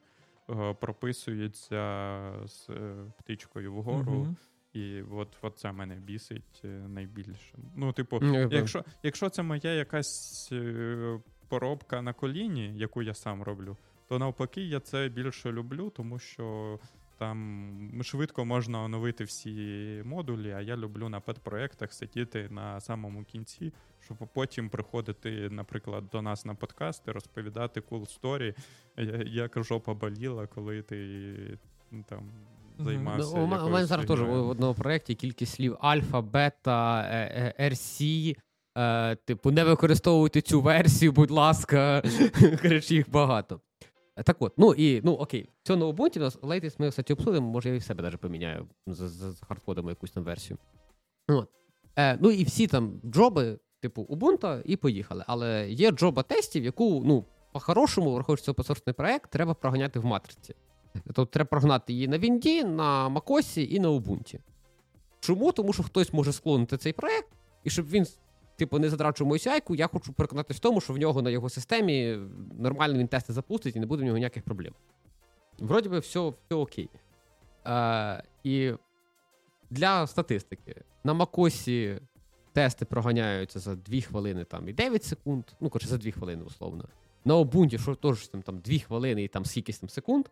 прописується 0.81 2.33
з 2.47 2.71
е, 2.71 2.95
птичкою 3.19 3.75
вгору. 3.75 4.13
Мгм. 4.13 4.37
І 4.73 5.03
от, 5.03 5.37
от 5.43 5.59
це 5.59 5.73
мене 5.73 5.95
бісить 5.95 6.61
е, 6.65 6.69
найбільше. 6.69 7.59
Ну, 7.77 7.93
типу, 7.93 8.19
Ну, 8.23 8.49
якщо, 8.51 8.85
якщо 9.03 9.29
це 9.29 9.43
моя 9.43 9.73
якась 9.73 10.49
е, 10.53 11.21
поробка 11.49 12.03
на 12.03 12.13
коліні, 12.13 12.73
яку 12.77 13.03
я 13.03 13.15
сам 13.15 13.43
роблю, 13.43 13.77
то 14.09 14.19
навпаки, 14.19 14.61
я 14.61 14.81
це 14.81 15.09
більше 15.09 15.53
люблю, 15.53 15.91
тому 15.91 16.19
що 16.19 16.79
там 17.21 18.01
швидко 18.03 18.45
можна 18.45 18.83
оновити 18.83 19.25
всі 19.25 20.03
модулі, 20.05 20.53
а 20.53 20.61
я 20.61 20.77
люблю 20.77 21.09
на 21.09 21.21
педпроектах 21.21 21.93
сидіти 21.93 22.49
на 22.51 22.81
самому 22.81 23.25
кінці, 23.25 23.73
щоб 24.01 24.17
потім 24.35 24.71
приходити, 24.71 25.49
наприклад, 25.51 26.05
до 26.13 26.23
нас 26.23 26.45
на 26.45 26.55
подкасти, 26.55 27.13
розповідати 27.13 27.81
cool 27.81 28.21
story, 28.21 28.55
е, 28.99 29.23
як 29.27 29.65
жопа 29.65 29.95
боліла, 29.95 30.47
коли 30.47 30.83
ти 30.83 31.59
там. 32.07 32.31
Займався. 32.85 33.33
Ну, 33.37 33.43
у, 33.43 33.45
у 33.45 33.71
мене 33.71 33.87
зараз 33.87 34.07
теж 34.07 34.21
в 34.21 34.49
одному 34.49 34.75
проєкті 34.75 35.15
кількість 35.15 35.55
слів 35.55 35.77
альфа, 35.81 36.21
бета, 36.21 37.09
е, 37.11 37.55
е, 37.59 37.71
RC. 37.71 38.37
Е, 38.79 39.17
типу, 39.17 39.51
не 39.51 39.65
використовуйте 39.65 40.41
цю 40.41 40.61
версію, 40.61 41.13
будь 41.13 41.31
ласка. 41.31 42.03
Коротше, 42.63 42.95
їх 42.95 43.11
багато. 43.11 43.61
Е, 44.17 44.23
Так 44.23 44.37
от, 44.41 44.53
ну 44.59 44.75
і 44.75 45.01
ну 45.05 45.13
окей, 45.13 45.49
це 45.63 45.77
на 45.77 45.87
Ubuntu, 45.87 46.19
у 46.19 46.21
нас 46.21 46.39
latest 46.39 46.75
ми, 46.79 46.91
кстати, 46.91 47.13
обсудимо, 47.13 47.51
може 47.51 47.69
я 47.69 47.75
і 47.75 47.79
в 47.79 47.83
себе 47.83 48.03
навіть 48.03 48.21
поміняю, 48.21 48.67
за, 48.87 49.09
за, 49.09 49.33
за 49.33 49.47
хардкодом 49.47 49.89
якусь 49.89 50.11
там 50.11 50.25
версію. 50.25 50.59
От. 51.29 51.49
Е, 51.97 52.19
ну 52.21 52.31
і 52.31 52.45
всі 52.45 52.67
там 52.67 53.01
джоби, 53.05 53.59
типу 53.81 54.03
Ubuntu, 54.03 54.63
і 54.65 54.77
поїхали. 54.77 55.25
Але 55.27 55.71
є 55.71 55.91
джоба 55.91 56.23
тестів, 56.23 56.65
яку, 56.65 57.03
ну, 57.07 57.25
по-хорошому, 57.53 58.15
враховуючи 58.15 58.45
це 58.45 58.51
опосорсний 58.51 58.95
проект, 58.95 59.31
треба 59.31 59.55
проганяти 59.55 60.01
в 60.01 60.05
матриці. 60.05 60.55
Тобто 61.05 61.27
треба 61.27 61.49
прогнати 61.49 61.93
її 61.93 62.09
на 62.09 62.19
Вінді, 62.19 62.65
на 62.65 63.09
Макосі 63.09 63.75
і 63.75 63.81
на 63.81 63.91
Ubuntu. 63.91 64.39
Чому? 65.21 65.53
Тому 65.53 65.73
що 65.73 65.83
хтось 65.83 66.13
може 66.13 66.33
склонити 66.33 66.77
цей 66.77 66.93
проект, 66.93 67.29
і 67.65 67.71
щоб 67.71 67.89
він 67.89 68.07
типу, 68.57 68.79
не 68.79 68.91
задрачу 68.91 69.27
мою 69.27 69.39
сяйку, 69.39 69.75
я 69.75 69.87
хочу 69.87 70.13
переконатися 70.13 70.59
в 70.59 70.61
тому, 70.61 70.81
що 70.81 70.93
в 70.93 70.99
нього 70.99 71.23
на 71.23 71.31
його 71.31 71.49
системі 71.49 72.19
нормально 72.59 72.99
він 72.99 73.09
тести 73.09 73.33
запустить 73.33 73.77
і 73.77 73.81
не 73.81 73.87
буде 73.87 74.03
в 74.03 74.07
нього 74.07 74.19
ніяких 74.19 74.43
проблем. 74.43 74.75
Вроді 75.59 75.89
би, 75.89 75.99
все, 75.99 76.33
все 76.47 76.55
окей. 76.55 76.89
Е, 77.67 78.23
і 78.45 78.73
для 79.71 80.07
статистики 80.07 80.75
на 81.05 81.15
Макосі 81.15 82.01
тести 82.53 82.85
проганяються 82.85 83.59
за 83.59 83.75
2 83.75 84.01
хвилини 84.01 84.45
там, 84.45 84.69
і 84.69 84.73
9 84.73 85.05
секунд, 85.05 85.45
ну, 85.61 85.71
коротше, 85.71 85.89
за 85.89 85.99
2 85.99 86.13
хвилини, 86.13 86.45
условно. 86.45 86.85
На 87.25 87.35
Ubuntu, 87.37 87.79
що 87.79 87.95
теж 87.95 88.29
там, 88.29 88.43
там 88.43 88.59
2 88.59 88.79
хвилини 88.79 89.23
і 89.23 89.29
там 89.29 89.45
скількись 89.45 89.79
там 89.79 89.89
секунд. 89.89 90.27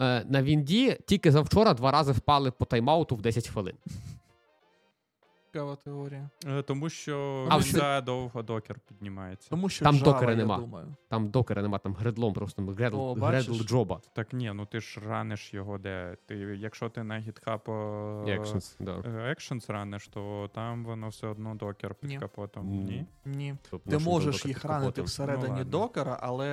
Е, 0.00 0.24
на 0.28 0.42
Вінді 0.42 0.98
тільки 1.06 1.32
завчора 1.32 1.74
два 1.74 1.90
рази 1.90 2.12
впали 2.12 2.50
по 2.50 2.64
тайм-ауту 2.64 3.14
в 3.14 3.22
10 3.22 3.48
хвилин. 3.48 3.74
Цікава 5.56 5.76
теорія. 5.76 6.30
Е, 6.46 6.62
Тому 6.62 6.88
що 6.88 7.46
А, 7.50 7.60
а, 7.82 8.00
довго 8.00 8.42
докер 8.42 8.76
піднімається. 8.88 9.50
Тому 9.50 9.68
що 9.68 9.84
Там 9.84 9.94
Java, 9.96 10.02
докера 10.04 10.30
я 10.30 10.36
нема. 10.36 10.58
думаю. 10.58 10.86
Там 11.08 11.28
докера 11.28 11.62
нема, 11.62 11.78
там 11.78 11.94
гредлом 11.94 12.34
просто 12.34 12.62
гредл, 12.62 12.96
О, 12.96 13.14
гредл 13.14 13.52
джоба. 13.54 14.00
Так 14.12 14.32
ні, 14.32 14.52
ну 14.54 14.66
ти 14.66 14.80
ж 14.80 15.00
раниш 15.08 15.54
його 15.54 15.78
де. 15.78 16.16
Ти, 16.26 16.34
якщо 16.36 16.88
ти 16.88 17.02
на 17.02 17.14
GitHub 17.14 17.70
е, 18.28 18.38
Actions, 18.38 18.76
да. 18.80 18.92
е, 18.92 19.34
Actions 19.34 19.72
раниш, 19.72 20.08
то 20.08 20.50
там 20.54 20.84
воно 20.84 21.08
все 21.08 21.26
одно 21.26 21.54
докер 21.54 21.94
під 21.94 22.10
Ні. 22.10 22.18
капотом. 22.18 22.62
М. 22.66 22.82
Ні? 22.84 23.06
Ні. 23.24 23.54
Тобто, 23.70 23.90
Ти 23.90 23.98
можеш 23.98 24.46
їх 24.46 24.64
ранити 24.64 25.02
всередині 25.02 25.54
Ну, 25.58 25.64
докера, 25.64 26.18
але 26.22 26.48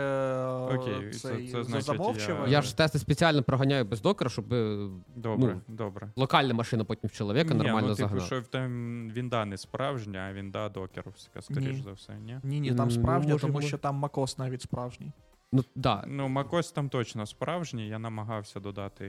Окей, 0.76 1.10
це- 1.12 1.20
цей, 1.20 1.48
це 1.48 1.52
за 1.58 1.64
значить, 1.64 1.86
замовчування. 1.86 2.48
Я 2.48 2.62
ж 2.62 2.78
тести 2.78 3.00
спеціально 3.00 3.44
проганяю 3.44 3.86
без 3.86 4.02
докера, 4.02 4.30
щоб 4.30 4.54
е, 4.54 4.90
Добре, 5.16 5.54
Ну, 5.68 5.76
добре. 5.76 6.12
локальна 6.16 6.54
машина 6.54 6.84
потім 6.84 7.08
в 7.10 7.14
чоловіка 7.14 7.54
Ні, 7.54 7.58
нормально 7.64 7.88
ну, 7.88 7.96
типу, 7.96 8.08
загнала. 8.10 8.26
що 8.28 8.42
там 8.42 8.93
вінда 9.16 9.46
не 9.46 9.58
справжня, 9.58 10.20
а 10.30 10.34
вінда 10.34 10.70
докеровська, 10.70 11.42
скоріш 11.42 11.76
Ні. 11.78 11.82
за 11.84 11.92
все, 11.92 12.14
ні? 12.16 12.40
Ні, 12.44 12.60
ні, 12.60 12.76
там 12.76 12.88
Ну, 12.88 12.92
справжня, 12.92 13.32
може, 13.34 13.42
тому 13.42 13.54
може. 13.54 13.68
що 13.68 13.78
там 13.78 14.06
macOS 14.06 14.40
навіть 14.40 14.62
справжній. 14.62 15.12
Ну, 15.52 15.64
да. 15.76 16.04
Ну, 16.08 16.28
macOS 16.28 16.74
там 16.74 16.90
точно 16.90 17.26
справжній. 17.26 17.88
Я 17.88 18.00
намагався 18.00 18.60
додати 18.60 19.06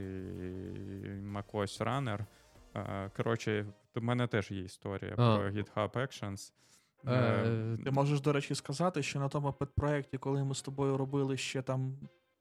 Runner. 1.81 2.19
Е, 2.77 3.11
Коротше, 3.17 3.67
в 3.95 4.03
мене 4.03 4.27
теж 4.27 4.51
є 4.51 4.61
історія 4.61 5.13
А. 5.13 5.37
про 5.37 5.51
GitHub 5.51 5.91
Actions. 5.93 6.53
Е, 7.07 7.15
Е, 7.15 7.79
Ти 7.85 7.91
можеш, 7.91 8.21
до 8.21 8.33
речі, 8.33 8.55
сказати, 8.55 9.03
що 9.03 9.19
на 9.19 9.29
тому 9.29 9.53
педпроєкті, 9.53 10.19
коли 10.19 10.45
ми 10.45 10.55
з 10.55 10.63
тобою 10.63 10.97
робили 10.97 11.37
ще 11.37 11.63
там 11.63 11.95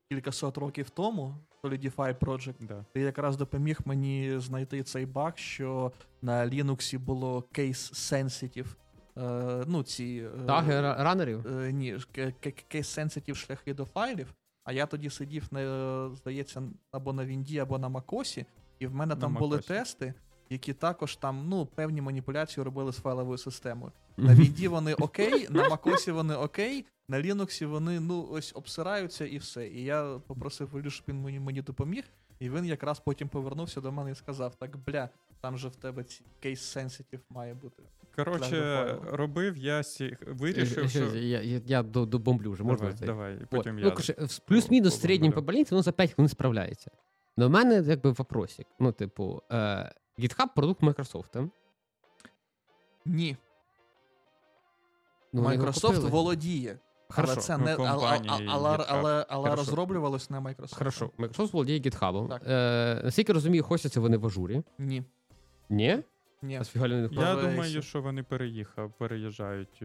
кількасот 0.09 0.57
років 0.57 0.89
тому, 0.89 1.35
Solidify 1.63 2.15
Project, 2.19 2.55
да. 2.59 2.85
ти 2.93 3.01
якраз 3.01 3.37
допоміг 3.37 3.79
мені 3.85 4.39
знайти 4.39 4.83
цей 4.83 5.05
баг, 5.05 5.37
що 5.37 5.91
на 6.21 6.45
Linux 6.47 6.99
було 6.99 7.43
case 7.53 7.93
sensitive. 7.93 8.67
Е, 9.17 9.63
ну, 9.67 9.83
ці. 9.83 10.27
е, 10.43 10.45
Таги 10.45 10.81
ранерів? 10.81 11.47
Е, 11.47 11.71
ні, 11.71 11.93
case 11.93 12.63
sensitive 12.71 13.35
шляхи 13.35 13.73
до 13.73 13.85
файлів. 13.85 14.33
А 14.63 14.71
я 14.71 14.85
тоді 14.85 15.09
сидів, 15.09 15.47
на, 15.51 16.15
здається, 16.15 16.63
або 16.91 17.13
на 17.13 17.25
Вінді, 17.25 17.59
або 17.59 17.77
на 17.77 17.89
Макосі, 17.89 18.45
і 18.79 18.87
в 18.87 18.95
мене 18.95 19.15
На 19.15 19.21
там 19.21 19.33
були 19.33 19.59
тести, 19.59 20.13
які 20.49 20.73
також 20.73 21.15
там 21.15 21.49
ну, 21.49 21.65
певні 21.65 22.01
маніпуляції 22.01 22.63
робили 22.63 22.93
з 22.93 22.97
файловою 22.97 23.37
системою. 23.37 23.91
На 24.17 24.35
Вінді 24.35 24.67
вони 24.67 24.93
окей, 24.93 25.47
на 25.49 25.69
Макосі 25.69 26.11
вони 26.11 26.35
окей, 26.35 26.85
на 27.13 27.21
Лінуксі 27.21 27.65
вони 27.65 27.99
ну 27.99 28.27
ось 28.31 28.51
обсираються 28.55 29.25
і 29.25 29.37
все. 29.37 29.67
І 29.67 29.83
я 29.83 30.21
попросив 30.27 30.69
Ілю, 30.75 30.89
щоб 30.89 31.05
він 31.07 31.21
мені, 31.21 31.39
мені 31.39 31.61
допоміг, 31.61 32.03
і 32.39 32.49
він 32.49 32.65
якраз 32.65 32.99
потім 32.99 33.29
повернувся 33.29 33.81
до 33.81 33.91
мене 33.91 34.11
і 34.11 34.15
сказав: 34.15 34.55
так, 34.55 34.77
бля, 34.77 35.09
там 35.41 35.57
же 35.57 35.67
в 35.67 35.75
тебе 35.75 36.03
ці 36.03 36.23
case 36.43 36.55
sensitive 36.77 37.19
має 37.29 37.53
бути. 37.53 37.83
Коротше, 38.15 38.99
робив 39.05 39.57
я 39.57 39.83
сі... 39.83 40.17
Вирішив, 40.27 40.89
що. 40.89 40.99
Я, 41.15 41.41
я, 41.41 41.61
я 41.65 41.83
добомблю 41.83 42.51
вже, 42.51 42.63
можна 42.63 42.91
Давай, 42.91 43.07
давай, 43.07 43.37
От. 43.43 43.49
потім 43.49 43.75
ну, 43.75 43.81
я. 43.81 43.89
коротше, 43.91 44.15
в- 44.19 44.39
плюс-мінус 44.39 44.95
по- 44.95 45.01
середнім 45.01 45.31
по 45.31 45.41
балінці, 45.41 45.71
воно 45.71 45.81
за 45.83 45.91
5 45.91 46.13
хвилин 46.13 46.29
справляється. 46.29 46.91
Но 47.37 47.47
в 47.47 47.51
мене 47.51 47.83
якби 47.87 48.11
вопросик. 48.11 48.67
Ну, 48.79 48.91
типу, 48.91 49.41
е, 49.51 49.55
GitHub 50.19 50.47
продукт 50.55 50.83
Microsoft. 50.83 51.49
Ні, 53.05 53.37
Ну, 55.33 55.43
Microsoft 55.43 56.09
володіє. 56.09 56.79
Хорошо. 57.15 57.33
але 57.33 57.41
це 57.41 57.57
Ну, 57.57 57.65
не 57.65 57.71
але, 57.71 57.77
компанії 57.89 58.47
але, 58.51 58.69
GitHub. 58.69 58.85
але, 58.87 59.25
але 59.29 59.55
розроблювалось 59.55 60.29
не 60.29 60.39
Microsoft. 60.39 60.75
Хорошо, 60.77 61.09
Microsoft 61.19 61.51
володіє 61.51 61.79
GitHub. 61.79 62.39
Е, 62.49 63.01
наскільки 63.03 63.33
розумію, 63.33 63.63
хостяться 63.63 63.99
вони 63.99 64.17
в 64.17 64.25
ажурі. 64.25 64.61
Ні. 64.79 65.03
Ні? 65.69 65.99
Ні. 66.41 66.57
А 66.61 66.63
фіга 66.63 66.87
не 66.87 67.09
Я 67.11 67.35
думаю, 67.35 67.81
що 67.81 68.01
вони 68.01 68.23
переїхав, 68.23 68.91
переїжджають 68.97 69.81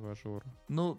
в 0.00 0.06
Ажур. 0.10 0.42
Ну, 0.68 0.96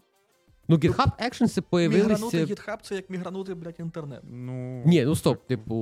Ну, 0.68 0.76
GitHub 0.76 1.12
Actions 1.22 1.42
мігранути 1.42 1.62
появилися. 1.62 2.38
GitHub 2.38 2.78
це 2.82 2.96
як 2.96 3.10
мігранути, 3.10 3.54
блядь, 3.54 3.80
інтернет. 3.80 4.22
Ну, 4.24 4.84
Ні, 4.86 5.06
ну 5.06 5.16
стоп, 5.16 5.48
типу, 5.48 5.76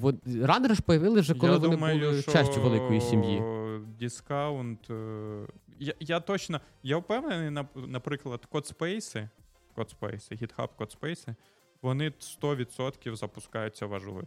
вот, 0.00 0.16
ранери 0.42 0.74
ж 0.74 0.82
появилися 0.82 1.20
вже, 1.20 1.34
коли 1.34 1.52
я 1.52 1.58
вони 1.58 1.76
думаю, 1.76 2.00
були 2.00 2.22
що 2.22 2.32
частю 2.32 2.60
великої 2.60 3.00
сім'ї. 3.00 3.42
Дискаунт. 3.78 4.90
е, 4.90 5.46
Я, 5.78 5.94
я 6.00 6.20
точно. 6.20 6.60
Я 6.82 6.96
впевнений, 6.98 7.50
нап- 7.50 7.86
наприклад, 7.86 8.48
Codespace, 8.52 9.28
Codespace, 9.76 10.42
GitHub 10.42 10.68
Codespace, 10.78 11.34
вони 11.82 12.08
100% 12.10 13.16
запускаються 13.16 13.86
в 13.86 13.94
ажурі. 13.94 14.26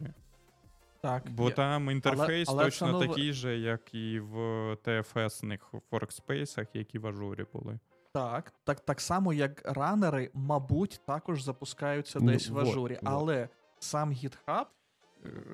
Так. 1.01 1.23
Бо 1.31 1.47
є. 1.47 1.51
там 1.51 1.91
інтерфейс 1.91 2.49
але 2.49 2.63
це 2.63 2.65
точно 2.69 2.91
нове- 2.91 3.07
такий 3.07 3.33
же, 3.33 3.57
як 3.57 3.93
і 3.93 4.19
в 4.19 4.37
TFS-них 4.75 5.73
workspace, 5.91 6.67
які 6.73 6.99
в 6.99 7.07
ажурі 7.07 7.45
були. 7.53 7.79
Так, 8.13 8.53
так, 8.63 8.79
так 8.79 9.01
само, 9.01 9.33
як 9.33 9.61
ранери, 9.65 10.31
мабуть, 10.33 11.01
також 11.05 11.41
запускаються 11.43 12.19
Ну, 12.19 12.31
десь 12.31 12.49
в 12.49 12.59
ажурі. 12.59 12.93
вот. 12.93 13.03
Але 13.03 13.49
сам 13.79 14.11
GitHub, 14.11 14.65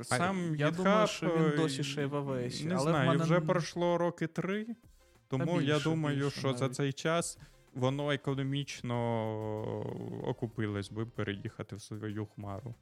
Сам 0.01 0.55
я 0.55 0.69
GitHub, 0.69 0.75
думаю, 0.75 1.07
що 1.07 1.27
він 1.27 1.57
досі 1.57 1.83
ще 1.83 2.05
в 2.05 2.15
AWS, 2.15 2.67
Не 2.67 2.75
але 2.75 2.91
знаю, 2.91 3.09
мене 3.09 3.23
вже 3.23 3.39
пройшло 3.39 3.97
роки 3.97 4.27
три, 4.27 4.67
тому 5.27 5.61
я 5.61 5.79
думаю, 5.79 6.23
більше 6.23 6.39
що 6.39 6.53
за 6.53 6.69
цей 6.69 6.93
час 6.93 7.37
воно 7.73 8.11
економічно 8.11 8.95
окупилось 10.23 10.91
би 10.91 11.05
переїхати 11.05 11.75
в 11.75 11.81
свою 11.81 12.25
хмару. 12.25 12.75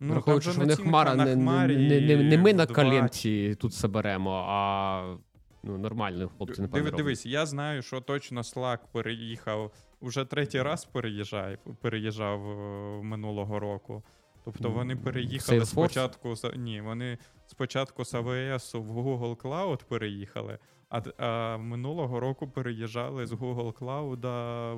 Ну, 0.00 0.12
Враховуючи, 0.12 0.50
що 0.50 0.60
вони 0.60 0.76
хмара 0.76 1.14
не, 1.14 1.36
не, 1.36 1.66
не, 1.66 2.00
не, 2.00 2.16
не 2.16 2.38
ми 2.38 2.54
на 2.54 2.66
в 2.66 3.54
тут 3.54 3.74
соберемо, 3.74 4.44
а 4.48 5.16
ну, 5.62 5.78
нормально 5.78 6.30
хлопці 6.36 6.62
не 6.62 6.68
Диви, 6.68 6.90
дивись, 6.90 7.26
я 7.26 7.46
знаю, 7.46 7.82
що 7.82 8.00
точно 8.00 8.40
Slack 8.40 8.78
переїхав, 8.92 9.72
уже 10.00 10.24
третій 10.24 10.62
раз 10.62 10.84
переїжджає, 10.84 11.58
переїжджав 11.80 12.50
е, 12.50 13.02
минулого 13.02 13.60
року. 13.60 14.02
Тобто 14.44 14.70
вони 14.70 14.96
переїхали 14.96 15.58
Salesforce? 15.60 15.64
спочатку. 15.66 16.34
Ні, 16.56 16.80
вони 16.80 17.18
спочатку 17.46 18.04
з 18.04 18.14
AWS 18.14 18.78
в 18.78 18.98
Google 18.98 19.36
Cloud 19.36 19.84
переїхали, 19.84 20.58
а, 20.88 21.00
а 21.18 21.56
минулого 21.58 22.20
року 22.20 22.48
переїжджали 22.48 23.26
з 23.26 23.32
Google 23.32 23.72
Cloud 23.72 24.20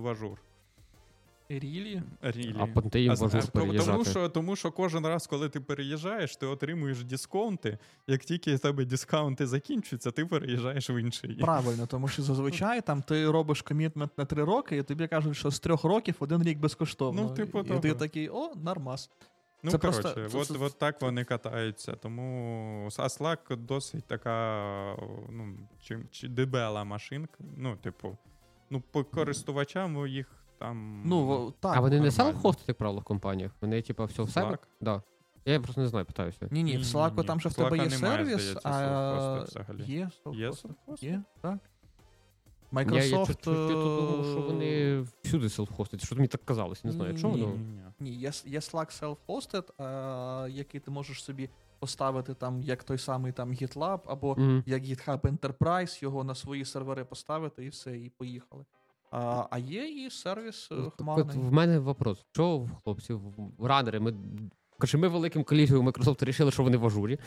в 0.01 0.07
Azure. 0.07 0.37
Рілі. 1.49 2.03
Really. 2.23 2.55
А 2.59 2.67
потім 2.67 2.91
ти 2.91 3.01
їм 3.01 3.13
А 3.13 3.17
з- 3.17 3.23
можеш 3.23 3.45
а, 3.45 3.47
тому, 3.47 3.65
переїжджати. 3.67 3.93
тому, 3.93 4.05
що, 4.05 4.29
тому 4.29 4.57
що 4.57 4.73
кожен 4.73 5.07
раз, 5.07 5.27
коли 5.27 5.49
ти 5.49 5.61
переїжджаєш, 5.61 6.37
ти 6.37 6.47
отримуєш 6.47 7.05
дисконти. 7.05 7.79
Як 8.07 8.21
тільки 8.25 8.55
в 8.55 8.59
тебе 8.59 8.85
дискаунти 8.85 9.47
закінчуються, 9.47 10.11
ти 10.11 10.27
переїжджаєш 10.27 10.91
в 10.91 10.97
інший. 11.01 11.35
Правильно, 11.35 11.87
тому 11.87 12.09
що 12.09 12.23
зазвичай 12.23 12.81
там 12.81 13.03
ти 13.03 13.31
робиш 13.31 13.63
комітмент 13.63 14.19
на 14.19 14.25
три 14.25 14.45
роки, 14.45 14.77
і 14.77 14.83
тобі 14.83 15.09
кажуть, 15.09 15.37
що 15.37 15.51
з 15.51 15.61
трьох 15.61 15.85
років 15.85 16.15
один 16.19 16.43
рік 16.43 16.59
безкоштовно. 16.59 17.23
Ну, 17.23 17.31
типу 17.31 17.61
і 17.61 17.81
ти 17.81 17.95
такий, 17.95 18.29
о, 18.29 18.53
нормас. 18.65 19.11
Ну, 19.67 19.73
Це 19.73 19.79
коротше, 19.79 20.03
просто- 20.03 20.29
це- 20.29 20.39
от, 20.39 20.47
це- 20.47 20.65
от 20.65 20.79
так 20.79 21.03
вони 21.03 21.25
катаються. 21.25 21.93
Тому 21.93 22.89
а 22.99 23.03
Slack 23.03 23.57
досить 23.57 24.05
така 24.05 24.97
ну, 25.31 25.59
чи, 25.83 25.99
чи 26.11 26.29
дебела 26.29 26.85
машинка. 26.85 27.45
Ну, 27.57 27.77
типу, 27.77 28.19
ну, 28.71 28.83
по 28.91 29.05
користувачам 29.05 30.07
їх 30.07 30.27
там. 30.59 31.03
Ну, 31.05 31.51
так. 31.61 31.77
а 31.77 31.81
вони 31.81 32.01
не 32.01 32.09
нормально. 32.09 32.39
self-hosted, 32.39 32.65
як 32.69 32.77
правило, 32.79 33.01
в 33.01 33.05
компаніях? 33.05 33.53
Вони, 33.61 33.83
типу, 33.83 34.05
все 34.05 34.23
в 34.23 34.31
себе? 34.31 34.59
Да. 34.81 35.03
Я 35.45 35.61
просто 35.61 35.81
не 35.81 35.87
знаю, 35.87 36.07
питаюся. 36.07 36.49
Ні, 36.51 36.63
ні, 36.63 36.77
в. 36.77 36.81
Slack 36.81 37.25
там 37.25 37.41
ще 37.41 37.49
в 37.49 37.55
тебе 37.55 37.79
є 37.79 37.87
немає, 37.87 37.99
сервіс, 37.99 38.43
здається, 38.43 39.67
а 39.69 39.73
є 39.83 40.11
Є? 40.33 40.51
Є, 41.01 41.23
так. 41.41 41.59
Я, 42.83 43.03
я 43.05 43.17
Microsoft... 43.17 43.27
чуть, 43.27 43.41
чуть, 43.45 43.69
думав, 43.69 44.25
що 44.25 44.39
е, 44.39 44.47
вони 44.47 45.01
всюди 45.23 45.47
self-hosted. 45.47 46.05
Що 46.05 46.15
мені 46.17 46.29
так 46.29 46.45
казалось, 46.45 46.85
не 46.85 46.93
знаю, 46.93 47.19
чого. 47.19 47.37
Ні. 47.37 47.43
Ну. 47.43 47.49
Ні-ні-ні. 48.01 48.21
Є, 48.21 48.33
є 48.45 48.59
Slack 48.59 49.03
self-hosted, 49.03 49.83
а, 49.85 50.49
який 50.51 50.81
ти 50.81 50.91
можеш 50.91 51.25
собі 51.25 51.51
поставити 51.79 52.35
там, 52.35 52.63
як 52.63 52.85
той 52.85 52.99
самий 52.99 53.33
там 53.33 53.51
GitLab, 53.51 54.01
або 54.07 54.35
Мгм. 54.39 54.63
як 54.67 54.83
GitHub 54.83 55.21
Enterprise, 55.21 56.03
його 56.03 56.25
на 56.25 56.35
свої 56.35 56.65
сервери 56.65 57.05
поставити 57.05 57.65
і 57.65 57.69
все, 57.69 57.99
і 57.99 58.11
поїхали. 58.11 58.65
А, 59.11 59.47
а 59.51 59.59
є 59.59 60.07
і 60.07 60.11
сервіс 60.11 60.69
е, 60.73 60.91
хмарний. 60.99 61.39
В 61.39 61.53
мене 61.53 61.79
вопрос. 61.79 62.25
Що 62.33 62.59
в 62.59 62.71
хлопців 62.85 63.21
в 63.59 63.67
ранери? 63.67 64.01
Ми 64.01 64.15
Коротше, 64.79 64.99
ми 64.99 65.09
великим 65.09 65.45
колізією 65.45 65.85
Microsoft 65.85 66.21
вирішили, 66.21 66.51
що 66.51 66.63
вони 66.63 66.77
в 66.77 66.87
ажурі. 66.87 67.19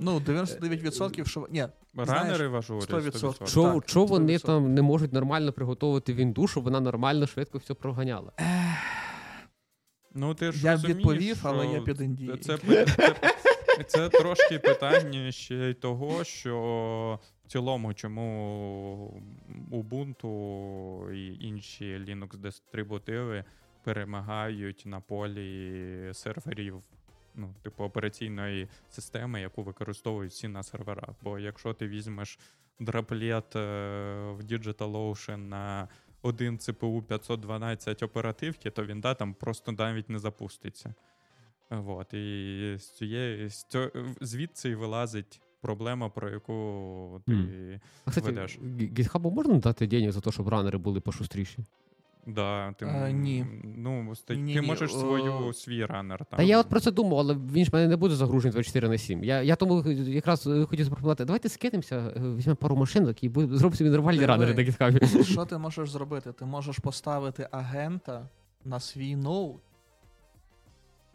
Ну, 0.00 0.18
99% 0.26 1.24
що. 1.24 1.46
Ні, 1.50 1.66
Ранери 1.94 2.48
в 2.48 2.56
ажурі 2.56 2.84
100%. 2.84 3.10
100%. 3.10 3.46
Що, 3.46 3.62
Так, 3.72 3.88
що 3.88 4.04
вони 4.04 4.32
100%. 4.36 4.44
там 4.46 4.74
не 4.74 4.82
можуть 4.82 5.12
нормально 5.12 5.52
приготувати 5.52 6.14
вінду, 6.14 6.48
щоб 6.48 6.64
вона 6.64 6.80
нормально 6.80 7.26
швидко 7.26 7.58
все 7.58 7.74
проганяла? 7.74 8.32
Ну, 10.14 10.34
ти 10.34 10.52
ж 10.52 10.64
я 10.64 10.76
відповів, 10.76 11.40
але 11.42 11.66
я 11.66 11.80
під 11.80 12.00
індією. 12.00 12.36
Це, 12.36 12.58
це, 12.58 12.86
це, 12.86 13.84
це 13.86 14.08
трошки 14.08 14.58
питання 14.58 15.32
ще 15.32 15.54
й 15.70 15.74
того, 15.74 16.24
що 16.24 17.18
в 17.44 17.48
цілому, 17.48 17.94
чому 17.94 19.22
Ubuntu 19.72 21.12
і 21.12 21.46
інші 21.46 21.84
Linux-дистрибутиви 21.84 23.44
перемагають 23.84 24.82
на 24.86 25.00
полі 25.00 26.10
серверів, 26.12 26.82
ну, 27.34 27.54
типу 27.62 27.84
операційної 27.84 28.68
системи, 28.90 29.40
яку 29.40 29.62
використовують 29.62 30.32
всі 30.32 30.48
на 30.48 30.62
серверах. 30.62 31.14
Бо 31.22 31.38
якщо 31.38 31.74
ти 31.74 31.88
візьмеш 31.88 32.38
драплет 32.80 33.56
е, 33.56 33.60
в 34.30 34.40
DigitalOcean 34.40 35.36
на 35.36 35.88
один 36.22 36.56
CPU 36.56 37.02
512 37.02 38.02
оперативки, 38.02 38.70
то 38.70 38.84
він 38.86 39.00
да, 39.00 39.14
там 39.14 39.34
просто 39.34 39.72
навіть 39.72 40.10
не 40.10 40.18
запуститься. 40.18 40.94
Вот, 41.70 42.14
і 42.14 42.76
з 42.78 42.90
цієї, 42.90 43.48
з 43.48 43.64
цього, 43.64 43.90
звідси 44.20 44.68
і 44.68 44.74
вилазить 44.74 45.40
проблема, 45.60 46.08
про 46.08 46.30
яку 46.30 47.22
ти. 47.26 47.32
Мгм. 47.32 47.80
А 48.04 48.10
кстати, 48.10 48.30
GitHub 48.70 49.30
можна 49.30 49.58
дати 49.58 49.86
денег 49.86 50.12
за 50.12 50.20
те, 50.20 50.32
щоб 50.32 50.48
ранери 50.48 50.78
були 50.78 51.00
пошустріші? 51.00 51.58
Да, 52.26 52.72
ти, 52.72 52.86
А, 52.86 53.10
ні. 53.10 53.46
Ну, 53.76 54.12
ти, 54.24 54.36
Ні, 54.36 54.54
ти 54.54 54.60
ні, 54.60 54.66
можеш 54.66 54.94
о, 54.94 54.98
свою, 54.98 55.52
свій 55.52 55.84
ранер 55.84 56.18
там. 56.24 56.36
Та 56.36 56.42
я 56.42 56.60
от 56.60 56.68
про 56.68 56.80
це 56.80 56.90
думав, 56.90 57.18
але 57.18 57.34
він 57.34 57.64
ж 57.64 57.70
мене 57.72 57.88
не 57.88 57.96
буде 57.96 58.14
загружений 58.14 58.52
24 58.52 58.88
на 58.88 58.98
7. 58.98 59.24
Я, 59.24 59.42
я 59.42 59.56
тому 59.56 59.90
якраз 59.92 60.46
е, 60.46 60.64
хотів 60.64 60.84
запропонувати, 60.84 61.24
давайте 61.24 61.48
скинемося, 61.48 61.96
е, 62.16 62.20
візьмемо 62.36 62.56
пару 62.56 62.76
машинок 62.76 63.24
і 63.24 63.28
зробимо 63.28 63.74
собі 63.74 63.90
нормальні 63.90 64.26
ранери 64.26 64.54
на 64.54 64.62
GitHub. 64.62 65.22
Що 65.32 65.44
ти 65.44 65.58
можеш 65.58 65.90
зробити? 65.90 66.32
Ти 66.32 66.44
можеш 66.44 66.78
поставити 66.78 67.48
агента 67.50 68.28
на 68.64 68.80
свій 68.80 69.16
ноут, 69.16 69.60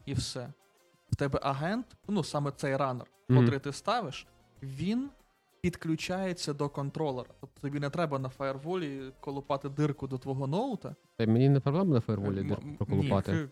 і 0.05 0.13
все. 0.13 0.53
В 1.11 1.15
тебе 1.15 1.39
агент, 1.43 1.85
ну 2.07 2.23
саме 2.23 2.51
цей 2.55 2.75
ранер, 2.77 3.07
Мгм. 3.29 3.39
котрий 3.39 3.59
ти 3.59 3.71
ставиш, 3.71 4.27
він 4.63 5.09
підключається 5.69 6.53
до 6.53 6.69
контролера. 6.69 7.29
Тобто 7.41 7.61
тобі 7.61 7.79
не 7.79 7.89
треба 7.89 8.19
на 8.19 8.29
фаєрволі 8.29 9.11
колупати 9.19 9.69
дирку 9.69 10.07
до 10.07 10.17
твого 10.17 10.47
ноута. 10.47 10.95
Та 11.17 11.25
Мені 11.25 11.49
не 11.49 11.59
проблема 11.59 11.93
на 11.93 12.01
фаєрволі 12.01 12.39
М- 12.39 12.47
дир 12.47 12.57
проколупати. 12.77 13.33
ні, 13.33 13.47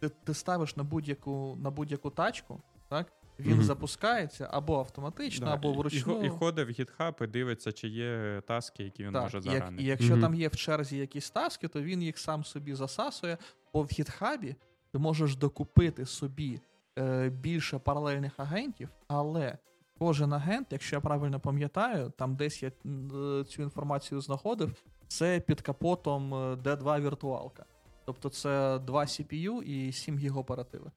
Ти, 0.00 0.08
ти 0.08 0.34
ставиш 0.34 0.76
на 0.76 0.82
будь-яку, 0.84 1.56
на 1.62 1.70
будь-яку 1.70 2.10
тачку, 2.10 2.60
так? 2.88 3.12
Він 3.40 3.52
Мгм. 3.54 3.62
запускається 3.62 4.48
або 4.52 4.78
автоматично, 4.78 5.46
да, 5.46 5.52
або 5.54 5.70
і- 5.70 5.76
вручну. 5.76 6.22
І, 6.22 6.26
і 6.26 6.28
ходить 6.28 6.68
в 6.68 6.70
GitHub 6.80 7.24
і 7.24 7.26
дивиться, 7.26 7.72
чи 7.72 7.88
є 7.88 8.42
таски, 8.46 8.84
які 8.84 9.04
він 9.04 9.12
Так, 9.12 9.22
може 9.22 9.38
і 9.38 9.42
як, 9.44 9.52
заранити. 9.58 9.82
і 9.82 9.86
якщо 9.86 10.12
Мгм. 10.12 10.20
там 10.22 10.34
є 10.34 10.48
в 10.48 10.56
черзі 10.56 10.96
якісь 10.98 11.30
таски, 11.30 11.68
то 11.68 11.82
він 11.82 12.02
їх 12.02 12.18
сам 12.18 12.44
собі 12.44 12.74
засасує, 12.74 13.38
бо 13.74 13.82
в 13.82 13.86
гітхабі 13.92 14.56
ти 14.92 14.98
можеш 14.98 15.36
докупити 15.36 16.06
собі 16.06 16.60
е, 16.98 17.28
більше 17.28 17.78
паралельних 17.78 18.32
агентів, 18.36 18.88
але 19.08 19.58
кожен 19.98 20.32
агент, 20.32 20.66
якщо 20.70 20.96
я 20.96 21.00
правильно 21.00 21.40
пам'ятаю, 21.40 22.12
там 22.16 22.36
десь 22.36 22.62
я 22.62 22.68
е, 22.68 23.44
цю 23.44 23.62
інформацію 23.62 24.20
знаходив, 24.20 24.82
це 25.08 25.40
під 25.40 25.60
капотом 25.60 26.34
е, 26.34 26.36
D2 26.36 27.00
віртуалка. 27.00 27.64
Тобто 28.04 28.28
це 28.28 28.78
2 28.78 29.00
CPU 29.04 29.62
і 29.62 29.92
7 29.92 30.18
гіг 30.18 30.38
оперативи. 30.38 30.90